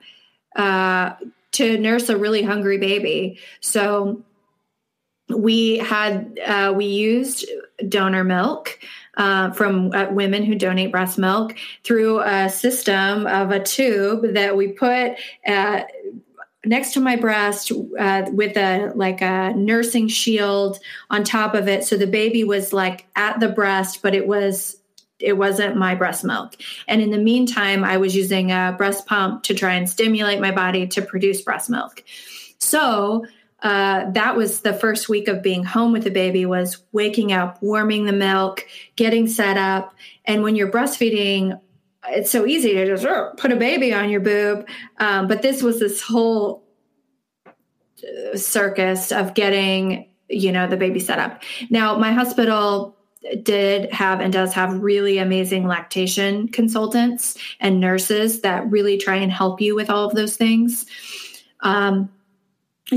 [0.57, 1.13] uh,
[1.53, 3.39] to nurse a really hungry baby.
[3.61, 4.25] So
[5.29, 7.47] we had uh, we used
[7.89, 8.79] donor milk
[9.17, 14.57] uh, from uh, women who donate breast milk through a system of a tube that
[14.57, 15.13] we put
[15.47, 15.83] uh,
[16.67, 20.79] next to my breast uh, with a like a nursing shield
[21.11, 21.85] on top of it.
[21.85, 24.77] So the baby was like at the breast but it was
[25.21, 26.55] it wasn't my breast milk.
[26.87, 30.51] And in the meantime i was using a breast pump to try and stimulate my
[30.51, 32.03] body to produce breast milk.
[32.59, 33.25] So
[33.65, 37.61] uh, that was the first week of being home with the baby was waking up
[37.61, 39.95] warming the milk getting set up.
[40.25, 41.59] And when you're breastfeeding
[42.09, 44.69] it's so easy to just uh, put a baby on your boob.
[44.99, 46.63] Um, but this was this whole
[47.47, 51.43] uh, circus of getting you know the baby set up.
[51.71, 52.97] Now my hospital
[53.43, 59.33] did have and does have really amazing lactation consultants and nurses that really try and
[59.33, 60.85] help you with all of those things.
[61.61, 62.11] Um,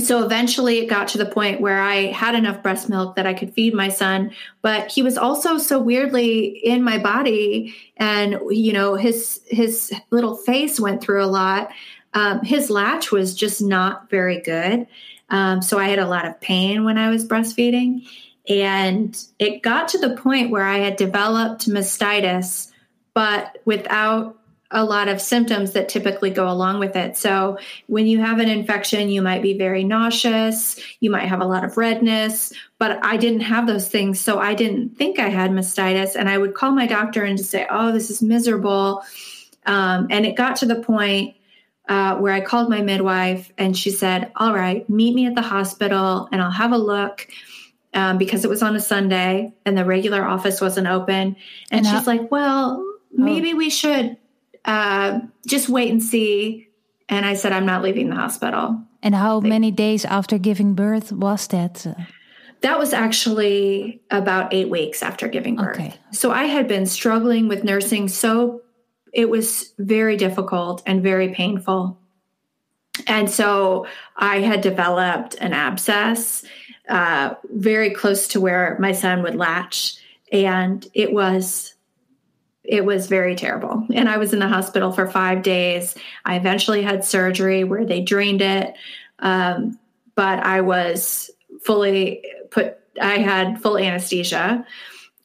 [0.02, 3.34] so eventually it got to the point where I had enough breast milk that I
[3.34, 4.32] could feed my son,
[4.62, 10.36] but he was also so weirdly in my body and you know his his little
[10.36, 11.72] face went through a lot.
[12.14, 14.88] Um, his latch was just not very good.
[15.30, 18.08] Um, so I had a lot of pain when I was breastfeeding.
[18.50, 22.72] And it got to the point where I had developed mastitis,
[23.14, 24.38] but without
[24.72, 27.16] a lot of symptoms that typically go along with it.
[27.16, 31.46] So, when you have an infection, you might be very nauseous, you might have a
[31.46, 34.20] lot of redness, but I didn't have those things.
[34.20, 36.16] So, I didn't think I had mastitis.
[36.16, 39.04] And I would call my doctor and just say, Oh, this is miserable.
[39.66, 41.36] Um, and it got to the point
[41.88, 45.42] uh, where I called my midwife and she said, All right, meet me at the
[45.42, 47.28] hospital and I'll have a look.
[47.94, 51.36] Um, because it was on a Sunday and the regular office wasn't open.
[51.72, 52.98] And, and she's like, Well, oh.
[53.12, 54.18] maybe we should
[54.68, 56.68] uh, just wait and see.
[57.10, 58.82] And I said, I'm not leaving the hospital.
[59.02, 61.86] And how many days after giving birth was that?
[62.62, 65.80] That was actually about eight weeks after giving birth.
[65.80, 65.94] Okay.
[66.12, 68.62] So I had been struggling with nursing so
[69.14, 71.98] it was very difficult and very painful.
[73.06, 76.44] And so I had developed an abscess
[76.90, 79.98] uh, very close to where my son would latch.
[80.32, 81.74] And it was
[82.68, 83.88] it was very terrible.
[83.94, 85.96] And I was in the hospital for five days.
[86.26, 88.76] I eventually had surgery where they drained it.
[89.20, 89.80] Um,
[90.16, 94.66] but I was fully put, I had full anesthesia.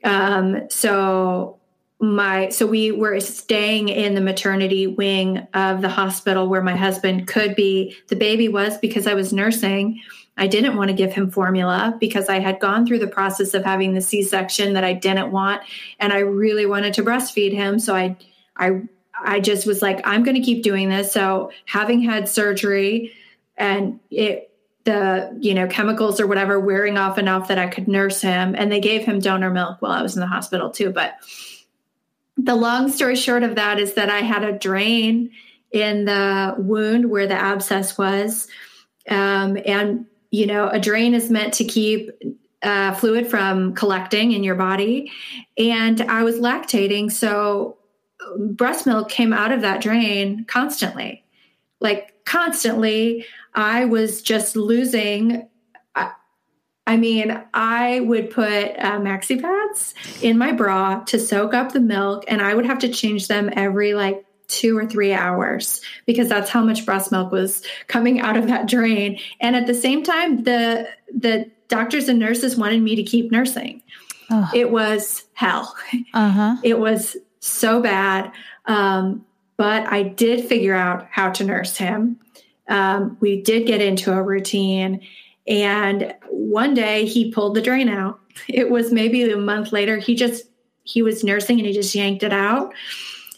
[0.05, 1.59] Um, so
[1.99, 7.29] my so we were staying in the maternity wing of the hospital where my husband
[7.29, 10.01] could be the baby was because i was nursing
[10.37, 13.65] i didn't want to give him formula because i had gone through the process of
[13.65, 15.63] having the c-section that i didn't want
[15.99, 18.17] and i really wanted to breastfeed him so i
[18.57, 18.81] i
[19.25, 23.13] i just was like i'm going to keep doing this so having had surgery
[23.57, 24.49] and it
[24.85, 28.73] the you know chemicals or whatever wearing off enough that i could nurse him and
[28.73, 31.15] they gave him donor milk while i was in the hospital too but
[32.37, 35.31] the long story short of that is that I had a drain
[35.71, 38.49] in the wound where the abscess was.
[39.09, 42.11] Um, and, you know, a drain is meant to keep
[42.63, 45.13] uh, fluid from collecting in your body.
[45.57, 47.13] And I was lactating.
[47.13, 47.77] So
[48.39, 51.25] breast milk came out of that drain constantly.
[51.81, 55.49] Like constantly, I was just losing
[56.85, 61.81] I mean, I would put uh, maxi pads in my bra to soak up the
[61.81, 66.29] milk, and I would have to change them every like two or three hours because
[66.29, 69.19] that's how much breast milk was coming out of that drain.
[69.41, 73.83] And at the same time, the the doctors and nurses wanted me to keep nursing.
[74.31, 74.51] Oh.
[74.55, 75.75] It was hell.
[76.13, 76.57] Uh-huh.
[76.63, 78.31] It was so bad.
[78.67, 79.25] Um,
[79.57, 82.21] but I did figure out how to nurse him.
[82.69, 85.01] Um, we did get into a routine
[85.47, 88.21] and one day he pulled the drain out.
[88.49, 89.97] It was maybe a month later.
[89.99, 90.45] He just,
[90.85, 92.73] he was nursing and he just yanked it out.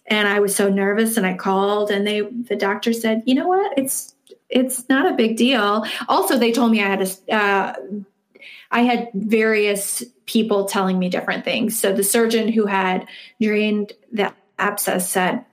[0.06, 3.48] And I was so nervous and I called and they, the doctor said, you know
[3.48, 3.78] what?
[3.78, 4.14] It's,
[4.48, 5.84] it's not a big deal.
[6.08, 7.74] Also, they told me I had a, uh,
[8.70, 11.78] I had various people telling me different things.
[11.78, 13.06] So the surgeon who had
[13.40, 15.44] drained the abscess said,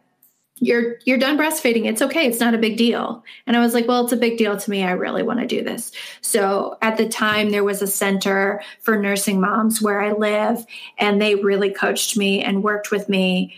[0.61, 3.87] you're you're done breastfeeding it's okay it's not a big deal and i was like
[3.87, 6.97] well it's a big deal to me i really want to do this so at
[6.97, 10.63] the time there was a center for nursing moms where i live
[10.99, 13.53] and they really coached me and worked with me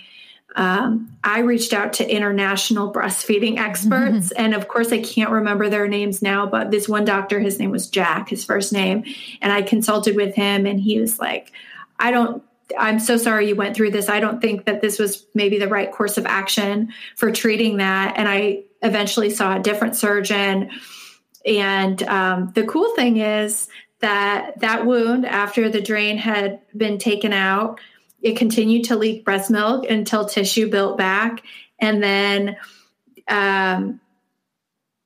[0.55, 4.41] um, i reached out to international breastfeeding experts mm-hmm.
[4.43, 7.71] and of course i can't remember their names now but this one doctor his name
[7.71, 9.03] was jack his first name
[9.41, 11.51] and i consulted with him and he was like
[11.99, 12.43] i don't
[12.77, 14.09] I'm so sorry you went through this.
[14.09, 18.15] I don't think that this was maybe the right course of action for treating that.
[18.17, 20.71] And I eventually saw a different surgeon.
[21.45, 23.67] And um, the cool thing is
[23.99, 27.79] that that wound, after the drain had been taken out,
[28.23, 31.43] it continued to leak breast milk until tissue built back.
[31.79, 32.55] And then
[33.27, 33.99] um,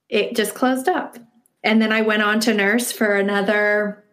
[0.07, 1.17] it just closed up.
[1.63, 4.03] And then I went on to nurse for another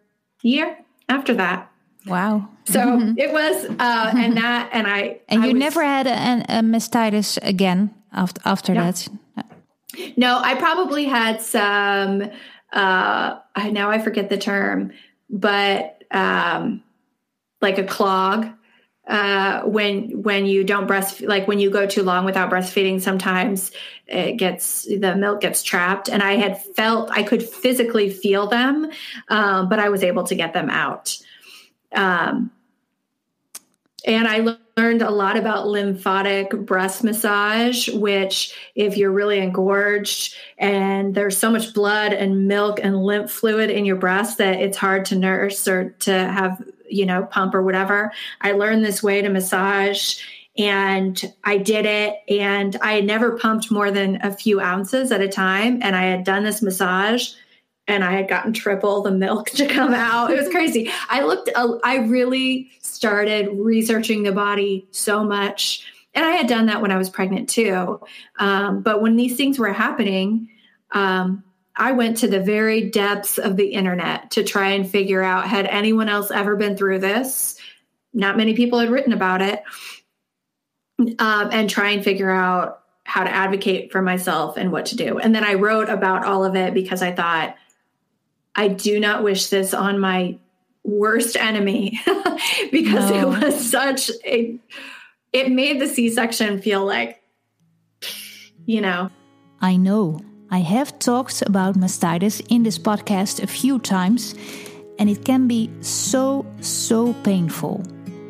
[0.41, 1.71] year after that.
[2.07, 2.49] Wow.
[2.65, 3.17] So mm-hmm.
[3.17, 5.19] it was, uh, and that, and I.
[5.29, 8.91] And I you was, never had a, a mastitis again after after no.
[8.91, 9.07] that.
[10.17, 12.23] No, I probably had some.
[12.73, 14.91] Uh, I now I forget the term,
[15.29, 16.83] but um,
[17.61, 18.49] like a clog
[19.07, 23.71] uh, when when you don't breast like when you go too long without breastfeeding sometimes
[24.07, 26.09] it gets the milk gets trapped.
[26.09, 28.89] And i had felt i could physically feel them
[29.29, 31.17] um, but i was able to get them out.
[31.93, 32.51] Um,
[34.05, 41.15] and I learned a lot about lymphatic breast massage, which, if you're really engorged and
[41.15, 45.05] there's so much blood and milk and lymph fluid in your breast that it's hard
[45.05, 48.11] to nurse or to have, you know, pump or whatever,
[48.41, 50.21] I learned this way to massage
[50.57, 52.15] and I did it.
[52.29, 55.79] And I had never pumped more than a few ounces at a time.
[55.81, 57.33] And I had done this massage
[57.87, 60.31] and I had gotten triple the milk to come out.
[60.31, 60.89] It was crazy.
[61.09, 66.67] I looked, uh, I really started researching the body so much And I had done
[66.67, 67.99] that when I was pregnant too.
[68.39, 70.49] Um, but when these things were happening,
[70.91, 71.43] um,
[71.77, 75.65] I went to the very depths of the internet to try and figure out had
[75.65, 77.59] anyone else ever been through this?
[78.13, 79.63] Not many people had written about it.
[80.97, 85.19] Um, and try and figure out how to advocate for myself and what to do.
[85.19, 87.57] And then I wrote about all of it because I thought,
[88.55, 90.37] I do not wish this on my
[90.83, 91.99] worst enemy
[92.71, 93.33] because no.
[93.33, 94.57] it was such a,
[95.33, 97.21] it made the C section feel like,
[98.65, 99.11] you know.
[99.59, 100.21] I know.
[100.55, 104.35] I have talked about mastitis in this podcast a few times,
[104.97, 107.83] and it can be so, so painful.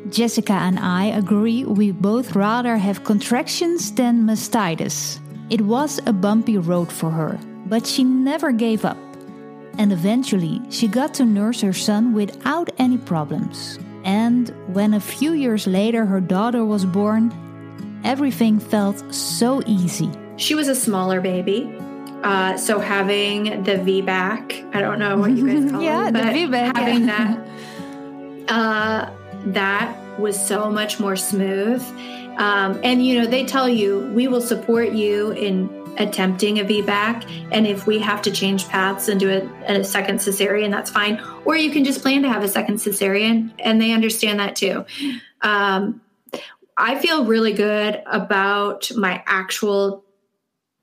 [0.09, 5.19] Jessica and I agree we both rather have contractions than mastitis.
[5.51, 8.97] It was a bumpy road for her, but she never gave up.
[9.77, 13.77] And eventually, she got to nurse her son without any problems.
[14.03, 17.31] And when a few years later her daughter was born,
[18.03, 20.09] everything felt so easy.
[20.37, 21.84] She was a smaller baby.
[22.25, 26.23] Uh, so having the VBAC, I don't know what you guys call yeah, it, but
[26.23, 27.35] the VBAC, having yeah.
[28.47, 29.13] that, uh,
[29.45, 31.83] that was so much more smooth.
[32.39, 37.49] Um, and you know, they tell you we will support you in attempting a VBAC,
[37.51, 41.21] and if we have to change paths and do a, a second cesarean, that's fine.
[41.45, 44.83] Or you can just plan to have a second cesarean, and they understand that too.
[45.41, 46.01] Um,
[46.75, 50.03] I feel really good about my actual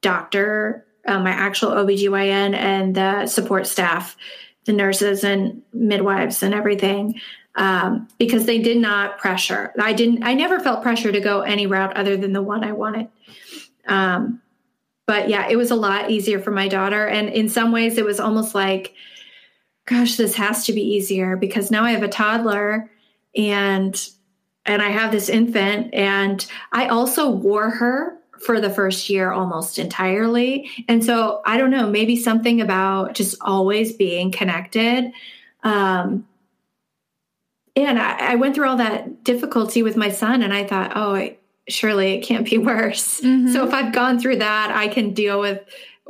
[0.03, 4.17] doctor, uh, my actual OBGYN, and the support staff,
[4.65, 7.21] the nurses and midwives and everything
[7.55, 9.73] um, because they did not pressure.
[9.79, 10.23] I didn't.
[10.23, 13.09] I never felt pressure to go any route other than the one I wanted.
[13.87, 14.41] Um,
[15.07, 18.05] but yeah, it was a lot easier for my daughter, and in some ways, it
[18.05, 18.95] was almost like,
[19.85, 22.91] gosh, this has to be easier because now I have a toddler,
[23.37, 24.09] and
[24.65, 29.79] and I have this infant, and I also wore her for the first year almost
[29.79, 30.71] entirely.
[30.89, 35.13] And so I don't know, maybe something about just always being connected.
[35.63, 36.27] Um,
[37.77, 41.15] and I, I, went through all that difficulty with my son and i thought oh
[41.15, 41.37] I,
[41.69, 43.53] surely it can't be worse mm-hmm.
[43.53, 45.61] so if i've gone through that i can deal with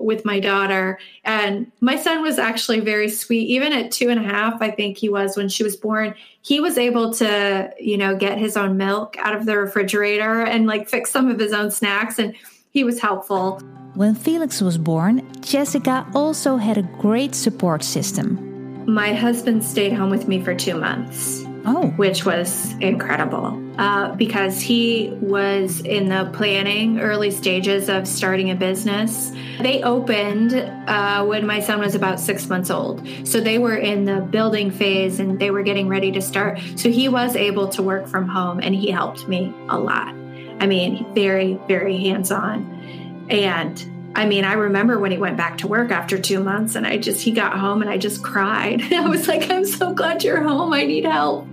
[0.04, 0.98] with my daughter.
[1.24, 3.48] And my son was actually very sweet.
[3.48, 6.60] Even at two and a half i think he was when she was born he
[6.60, 10.88] was able to you know get his own milk out of the refrigerator and like
[10.88, 12.34] fix some of his own snacks and
[12.70, 13.60] he was helpful.
[13.94, 18.48] When felix was born jessica also had a great support system.
[18.86, 21.88] My husband stayed home with me for two months Oh.
[21.96, 28.54] Which was incredible uh, because he was in the planning early stages of starting a
[28.54, 29.32] business.
[29.60, 33.06] They opened uh, when my son was about six months old.
[33.24, 36.60] So they were in the building phase and they were getting ready to start.
[36.76, 40.14] So he was able to work from home and he helped me a lot.
[40.60, 43.26] I mean, very, very hands on.
[43.30, 43.78] And
[44.14, 46.98] I mean, I remember when he went back to work after two months and I
[46.98, 48.82] just, he got home and I just cried.
[48.92, 50.72] I was like, I'm so glad you're home.
[50.72, 51.46] I need help.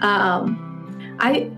[0.00, 1.50] Um, I,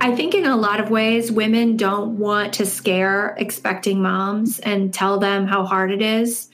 [0.00, 4.92] I think in a lot of ways, women don't want to scare expecting moms and
[4.94, 6.48] tell them how hard it is.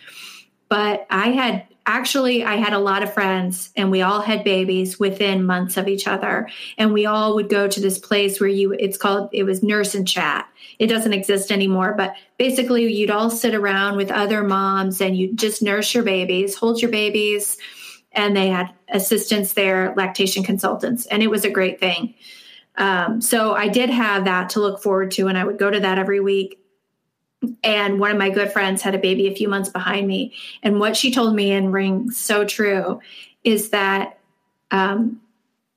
[0.69, 5.01] But I had actually i had a lot of friends and we all had babies
[5.01, 6.49] within months of each other.
[6.77, 9.95] And we all would go to this place where you it's called it was nurse
[9.95, 10.47] and chat.
[10.79, 15.35] It doesn't exist anymore but basically you'd all sit around with other moms and you
[15.35, 17.57] just nurse your babies hold your babies.
[18.13, 22.15] And they had assistants there lactation consultants and it was a great thing.
[22.77, 25.81] Um, so i did have that to look forward to and i would go to
[25.81, 26.61] that every week
[27.63, 30.33] and one of my good friends had a baby a few months behind me.
[30.63, 33.01] And what she told me and rings so true
[33.45, 34.19] is that
[34.71, 35.21] um,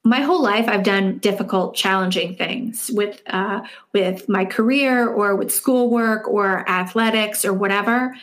[0.04, 3.62] my whole life i've done difficult challenging things with uh,
[3.94, 8.16] with my career or with schoolwork or athletics or whatever.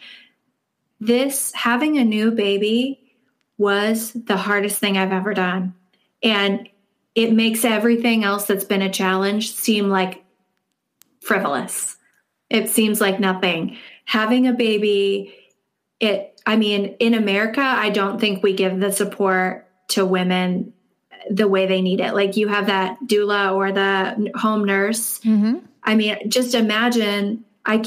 [1.00, 3.00] This having a new baby
[3.56, 5.74] was the hardest thing i've ever done.
[6.22, 6.68] And
[7.14, 10.24] it makes everything else that's been a challenge seem like
[11.20, 11.96] frivolous
[12.50, 13.76] it seems like nothing.
[14.04, 15.34] Having a baby,
[16.00, 20.72] it, I mean, in America, I don't think we give the support to women
[21.30, 22.14] the way they need it.
[22.14, 25.18] Like you have that doula or the home nurse.
[25.20, 25.58] Mm-hmm.
[25.82, 27.84] I mean, just imagine I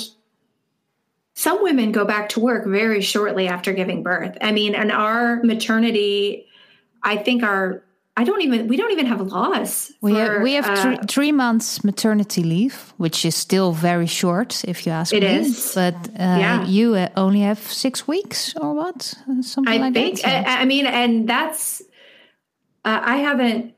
[1.34, 4.38] some women go back to work very shortly after giving birth.
[4.42, 6.46] I mean, and our maternity,
[7.02, 7.84] I think our
[8.22, 9.92] I don't even we don't even have laws.
[10.00, 14.06] We for, have, we have uh, three, three, months maternity leave, which is still very
[14.06, 15.28] short, if you ask it me.
[15.28, 16.66] It is, but uh, yeah.
[16.68, 19.02] you uh, only have six weeks or what?
[19.42, 20.48] Something I like think, that.
[20.48, 21.82] I, I, mean, and that's
[22.86, 23.74] uh, I haven't.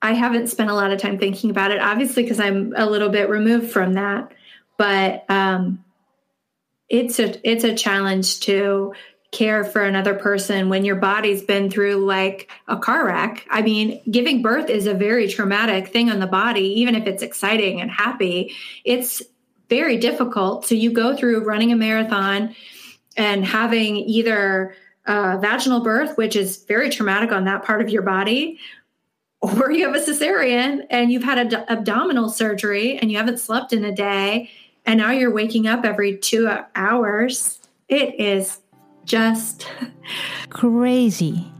[0.00, 3.08] I haven't spent a lot of time thinking about it, obviously, because I'm a little
[3.08, 4.30] bit removed from that.
[4.76, 5.84] But um,
[6.88, 8.92] it's a it's a challenge to
[9.30, 13.46] care for another person when your body's been through like a car wreck.
[13.50, 17.22] I mean, giving birth is a very traumatic thing on the body, even if it's
[17.22, 18.54] exciting and happy.
[18.84, 19.22] It's
[19.68, 20.64] very difficult.
[20.64, 22.54] So you go through running a marathon
[23.16, 24.74] and having either
[25.04, 28.58] a vaginal birth, which is very traumatic on that part of your body,
[29.40, 33.72] or you have a cesarean and you've had an abdominal surgery and you haven't slept
[33.72, 34.50] in a day
[34.86, 37.60] and now you're waking up every two hours.
[37.88, 38.58] It is
[39.08, 39.66] just
[40.50, 41.50] crazy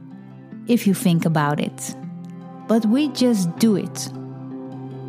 [0.68, 1.96] if you think about it.
[2.68, 4.08] But we just do it.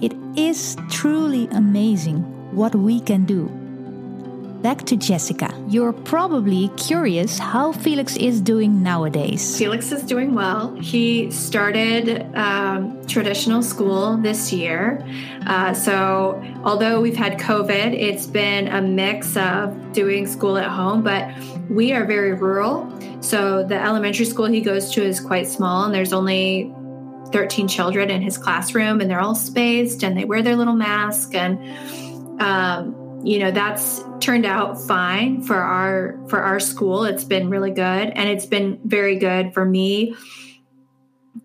[0.01, 2.21] It is truly amazing
[2.55, 3.58] what we can do.
[4.61, 5.53] Back to Jessica.
[5.69, 9.57] You're probably curious how Felix is doing nowadays.
[9.57, 10.75] Felix is doing well.
[10.75, 15.01] He started um, traditional school this year.
[15.47, 21.03] Uh, so, although we've had COVID, it's been a mix of doing school at home,
[21.03, 21.33] but
[21.69, 22.91] we are very rural.
[23.21, 26.73] So, the elementary school he goes to is quite small, and there's only
[27.31, 31.33] 13 children in his classroom, and they're all spaced and they wear their little mask.
[31.33, 37.49] And um, you know that's turned out fine for our for our school it's been
[37.49, 40.15] really good and it's been very good for me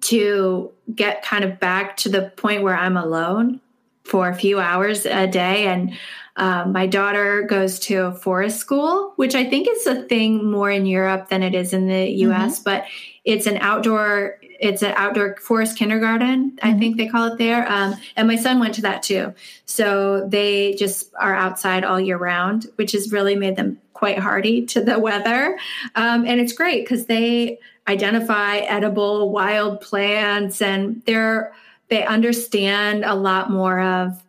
[0.01, 3.61] to get kind of back to the point where i'm alone
[4.05, 5.95] for a few hours a day and
[6.37, 10.70] um, my daughter goes to a forest school which i think is a thing more
[10.70, 12.64] in europe than it is in the us mm-hmm.
[12.64, 12.85] but
[13.25, 16.69] it's an outdoor it's an outdoor forest kindergarten mm-hmm.
[16.69, 17.71] i think they call it there.
[17.71, 19.35] Um, and my son went to that too.
[19.67, 24.67] So they just are outside all year round which has really made them quite hardy
[24.67, 25.59] to the weather.
[25.95, 31.53] Um, and it's great because they identify edible wild plants and they're
[31.89, 34.23] they understand a lot more of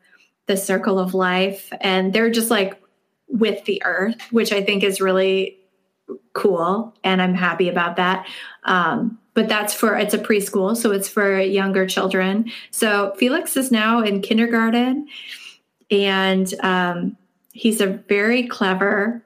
[0.45, 1.71] the circle of life.
[1.81, 2.79] And they're just like
[3.27, 5.57] with the earth which i think is really
[6.33, 8.27] cool and i'm happy about that.
[8.63, 12.51] Um, but that's for it's a preschool so it's for younger children.
[12.71, 15.07] So felix is now in kindergarten
[15.91, 17.17] and um,
[17.53, 19.21] he's a very clever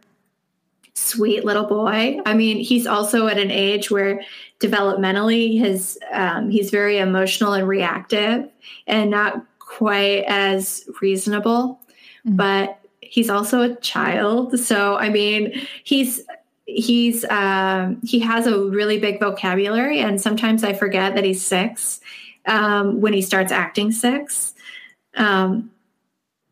[0.95, 2.19] sweet little boy.
[2.25, 4.21] I mean he's also at an age where
[4.59, 8.49] developmentally his um, he's very emotional and reactive
[8.87, 11.79] and not quite as reasonable
[12.25, 12.35] mm-hmm.
[12.35, 14.59] but he's also a child.
[14.59, 15.53] So i mean
[15.83, 16.23] he's
[16.75, 21.99] he's um, he has a really big vocabulary, and sometimes I forget that he's six
[22.45, 24.53] um, when he starts acting six.
[25.15, 25.71] Um,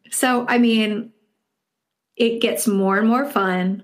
[0.10, 1.12] so I mean,
[2.16, 3.84] it gets more and more fun,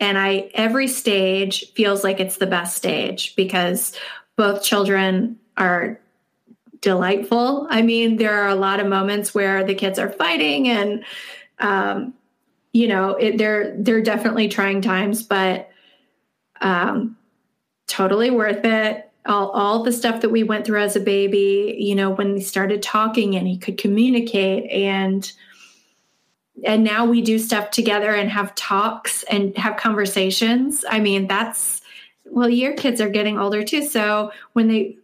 [0.00, 3.96] and I every stage feels like it's the best stage because
[4.36, 6.00] both children are
[6.80, 7.66] delightful.
[7.70, 11.04] I mean, there are a lot of moments where the kids are fighting and
[11.58, 12.14] um,
[12.72, 15.70] you know, it, they're they're definitely trying times, but
[16.64, 17.16] um,
[17.86, 19.10] totally worth it.
[19.26, 22.40] All, all the stuff that we went through as a baby, you know, when we
[22.40, 25.30] started talking and he could communicate and
[26.64, 30.84] and now we do stuff together and have talks and have conversations.
[30.88, 31.80] I mean, that's
[32.26, 33.84] well, your kids are getting older too.
[33.84, 34.98] So when they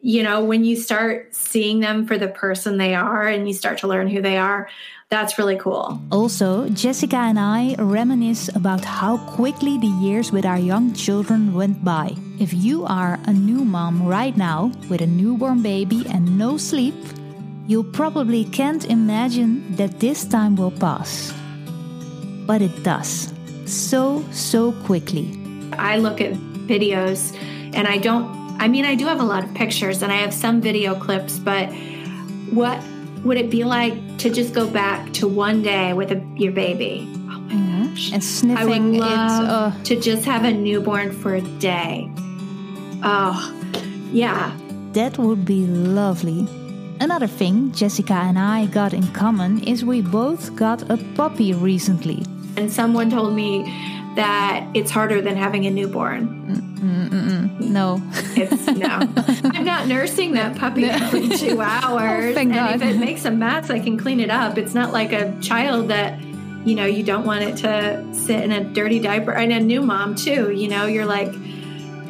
[0.00, 3.78] you know, when you start seeing them for the person they are and you start
[3.78, 4.68] to learn who they are,
[5.10, 6.00] that's really cool.
[6.12, 11.82] Also, Jessica and I reminisce about how quickly the years with our young children went
[11.82, 12.14] by.
[12.38, 16.94] If you are a new mom right now with a newborn baby and no sleep,
[17.66, 21.32] you probably can't imagine that this time will pass.
[22.46, 23.32] But it does.
[23.64, 25.32] So, so quickly.
[25.72, 26.32] I look at
[26.68, 27.34] videos
[27.74, 28.26] and I don't,
[28.60, 31.38] I mean, I do have a lot of pictures and I have some video clips,
[31.38, 31.72] but
[32.50, 32.82] what
[33.24, 37.08] would it be like to just go back to one day with a, your baby?
[37.30, 38.12] Oh my gosh.
[38.12, 38.58] And sniffing.
[38.58, 39.84] I would love it, uh...
[39.84, 42.10] to just have a newborn for a day.
[43.02, 43.54] Oh,
[44.12, 44.56] yeah.
[44.92, 46.46] That would be lovely.
[47.00, 52.24] Another thing Jessica and I got in common is we both got a puppy recently.
[52.56, 53.62] And someone told me
[54.16, 56.67] that it's harder than having a newborn.
[56.78, 57.60] Mm-mm-mm.
[57.60, 58.00] No,
[58.36, 59.00] it's no.
[59.50, 62.36] I'm not nursing that puppy every two hours.
[62.36, 62.76] Oh, and God.
[62.76, 64.58] if it makes a mess, I can clean it up.
[64.58, 66.20] It's not like a child that
[66.64, 69.32] you know you don't want it to sit in a dirty diaper.
[69.32, 70.52] And a new mom too.
[70.52, 71.34] You know, you're like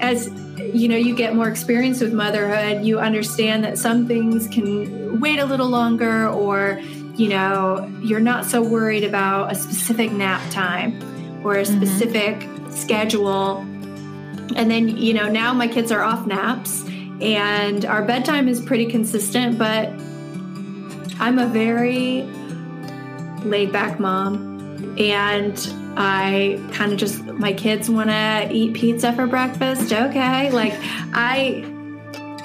[0.00, 0.28] as
[0.72, 5.38] you know you get more experience with motherhood you understand that some things can wait
[5.38, 6.80] a little longer or
[7.14, 11.00] you know you're not so worried about a specific nap time
[11.44, 11.84] or a mm-hmm.
[11.84, 12.70] specific mm-hmm.
[12.72, 13.66] schedule.
[14.56, 16.84] And then, you know, now my kids are off naps
[17.20, 19.88] And our bedtime is pretty consistent, but
[21.20, 22.22] I'm a very
[23.44, 24.96] laid back mom.
[24.98, 25.58] And
[25.96, 29.92] I kind of just, my kids want to eat pizza for breakfast.
[29.92, 30.50] Okay.
[30.52, 30.74] Like,
[31.12, 31.64] I,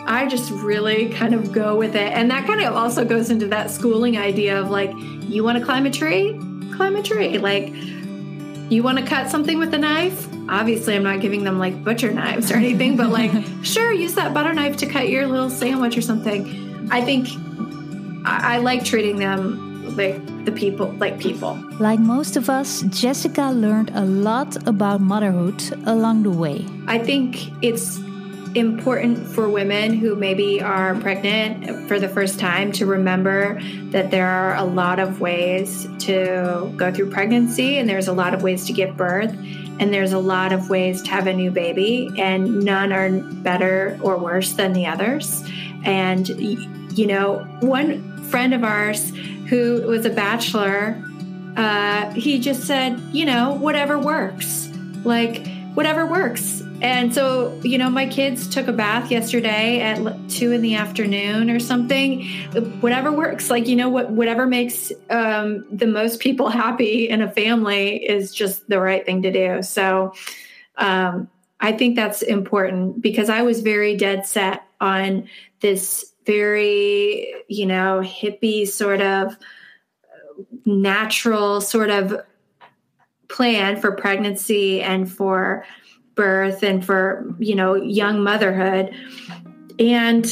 [0.06, 2.12] I just really kind of go with it.
[2.14, 5.64] And that kind of also goes into that schooling idea of like, you want to
[5.64, 6.40] climb a tree?
[6.76, 7.38] Climb a tree.
[7.38, 7.72] Like,
[8.72, 10.28] you want to cut something with a knife?
[10.50, 13.32] Obviously, I'm not giving them like butcher knives or anything, but like,
[13.64, 16.90] sure, use that butter knife to cut your little sandwich or something.
[16.92, 17.28] I think
[18.26, 21.60] I, I like treating them like the people, like people.
[21.80, 26.66] Like most of us, Jessica learned a lot about motherhood along the way.
[26.88, 28.00] I think it's
[28.56, 34.28] important for women who maybe are pregnant for the first time to remember that there
[34.28, 38.66] are a lot of ways to go through pregnancy and there's a lot of ways
[38.66, 39.36] to give birth
[39.80, 44.00] and there's a lot of ways to have a new baby and none are better
[44.02, 45.44] or worse than the others.
[45.84, 49.10] And you know one friend of ours
[49.50, 51.04] who was a bachelor
[51.58, 54.70] uh, he just said you know whatever works.
[55.04, 60.52] Like whatever works and so, you know, my kids took a bath yesterday at two
[60.52, 62.28] in the afternoon or something.
[62.82, 67.32] Whatever works, like you know, what whatever makes um, the most people happy in a
[67.32, 69.64] family is just the right thing to do.
[69.64, 70.14] So,
[70.76, 71.30] um,
[71.62, 75.30] I think that's important because I was very dead set on
[75.62, 79.38] this very, you know, hippie sort of
[80.66, 82.22] natural sort of
[83.30, 85.66] plan for pregnancy and for
[86.16, 88.94] birth and for you know young motherhood.
[89.80, 90.26] And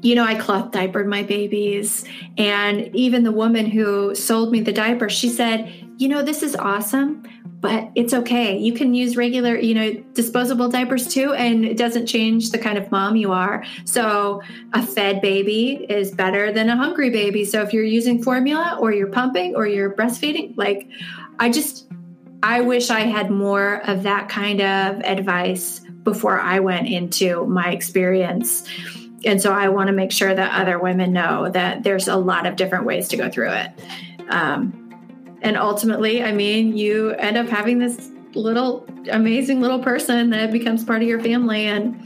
[0.00, 2.04] you know i cloth diapered my babies.
[2.38, 6.56] And even the woman who sold me the diaper she said you know this is
[6.56, 7.22] awesome
[7.60, 8.58] but it's okay.
[8.58, 12.76] You can use regular you know disposable diapers too and it doesn't change the kind
[12.76, 13.64] of mom you are.
[13.84, 14.42] So
[14.72, 17.44] a fed baby is better than a hungry baby.
[17.44, 20.88] So if you're using formula or you're pumping or you're breastfeeding like
[21.38, 21.91] i just
[22.42, 27.70] I wish I had more of that kind of advice before I went into my
[27.70, 28.68] experience.
[29.24, 32.46] And so I want to make sure that other women know that there's a lot
[32.46, 33.70] of different ways to go through it.
[34.28, 34.78] Um,
[35.42, 40.84] and ultimately, I mean, you end up having this little amazing little person that becomes
[40.84, 41.66] part of your family.
[41.66, 42.00] And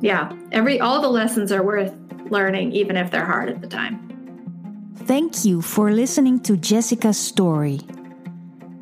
[0.00, 1.94] yeah, every all the lessons are worth
[2.30, 4.02] learning, even if they're hard at the time.
[4.96, 7.80] Thank you for listening to Jessica's story.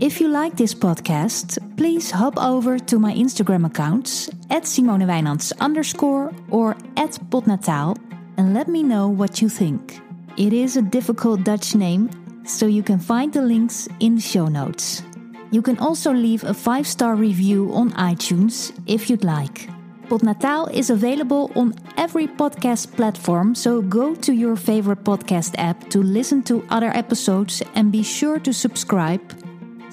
[0.00, 5.52] If you like this podcast, please hop over to my Instagram accounts at Simone Wijnands
[5.60, 7.96] underscore or at Podnataal
[8.36, 10.00] and let me know what you think.
[10.36, 12.10] It is a difficult Dutch name,
[12.44, 15.04] so you can find the links in the show notes.
[15.52, 19.70] You can also leave a 5 star review on iTunes if you'd like.
[20.08, 26.02] Podnataal is available on every podcast platform, so go to your favorite podcast app to
[26.02, 29.22] listen to other episodes and be sure to subscribe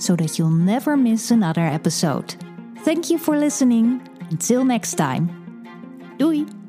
[0.02, 2.36] so that you'll never miss another episode.
[2.80, 4.02] Thank you for listening.
[4.32, 5.30] Until next time.
[6.18, 6.61] Doei!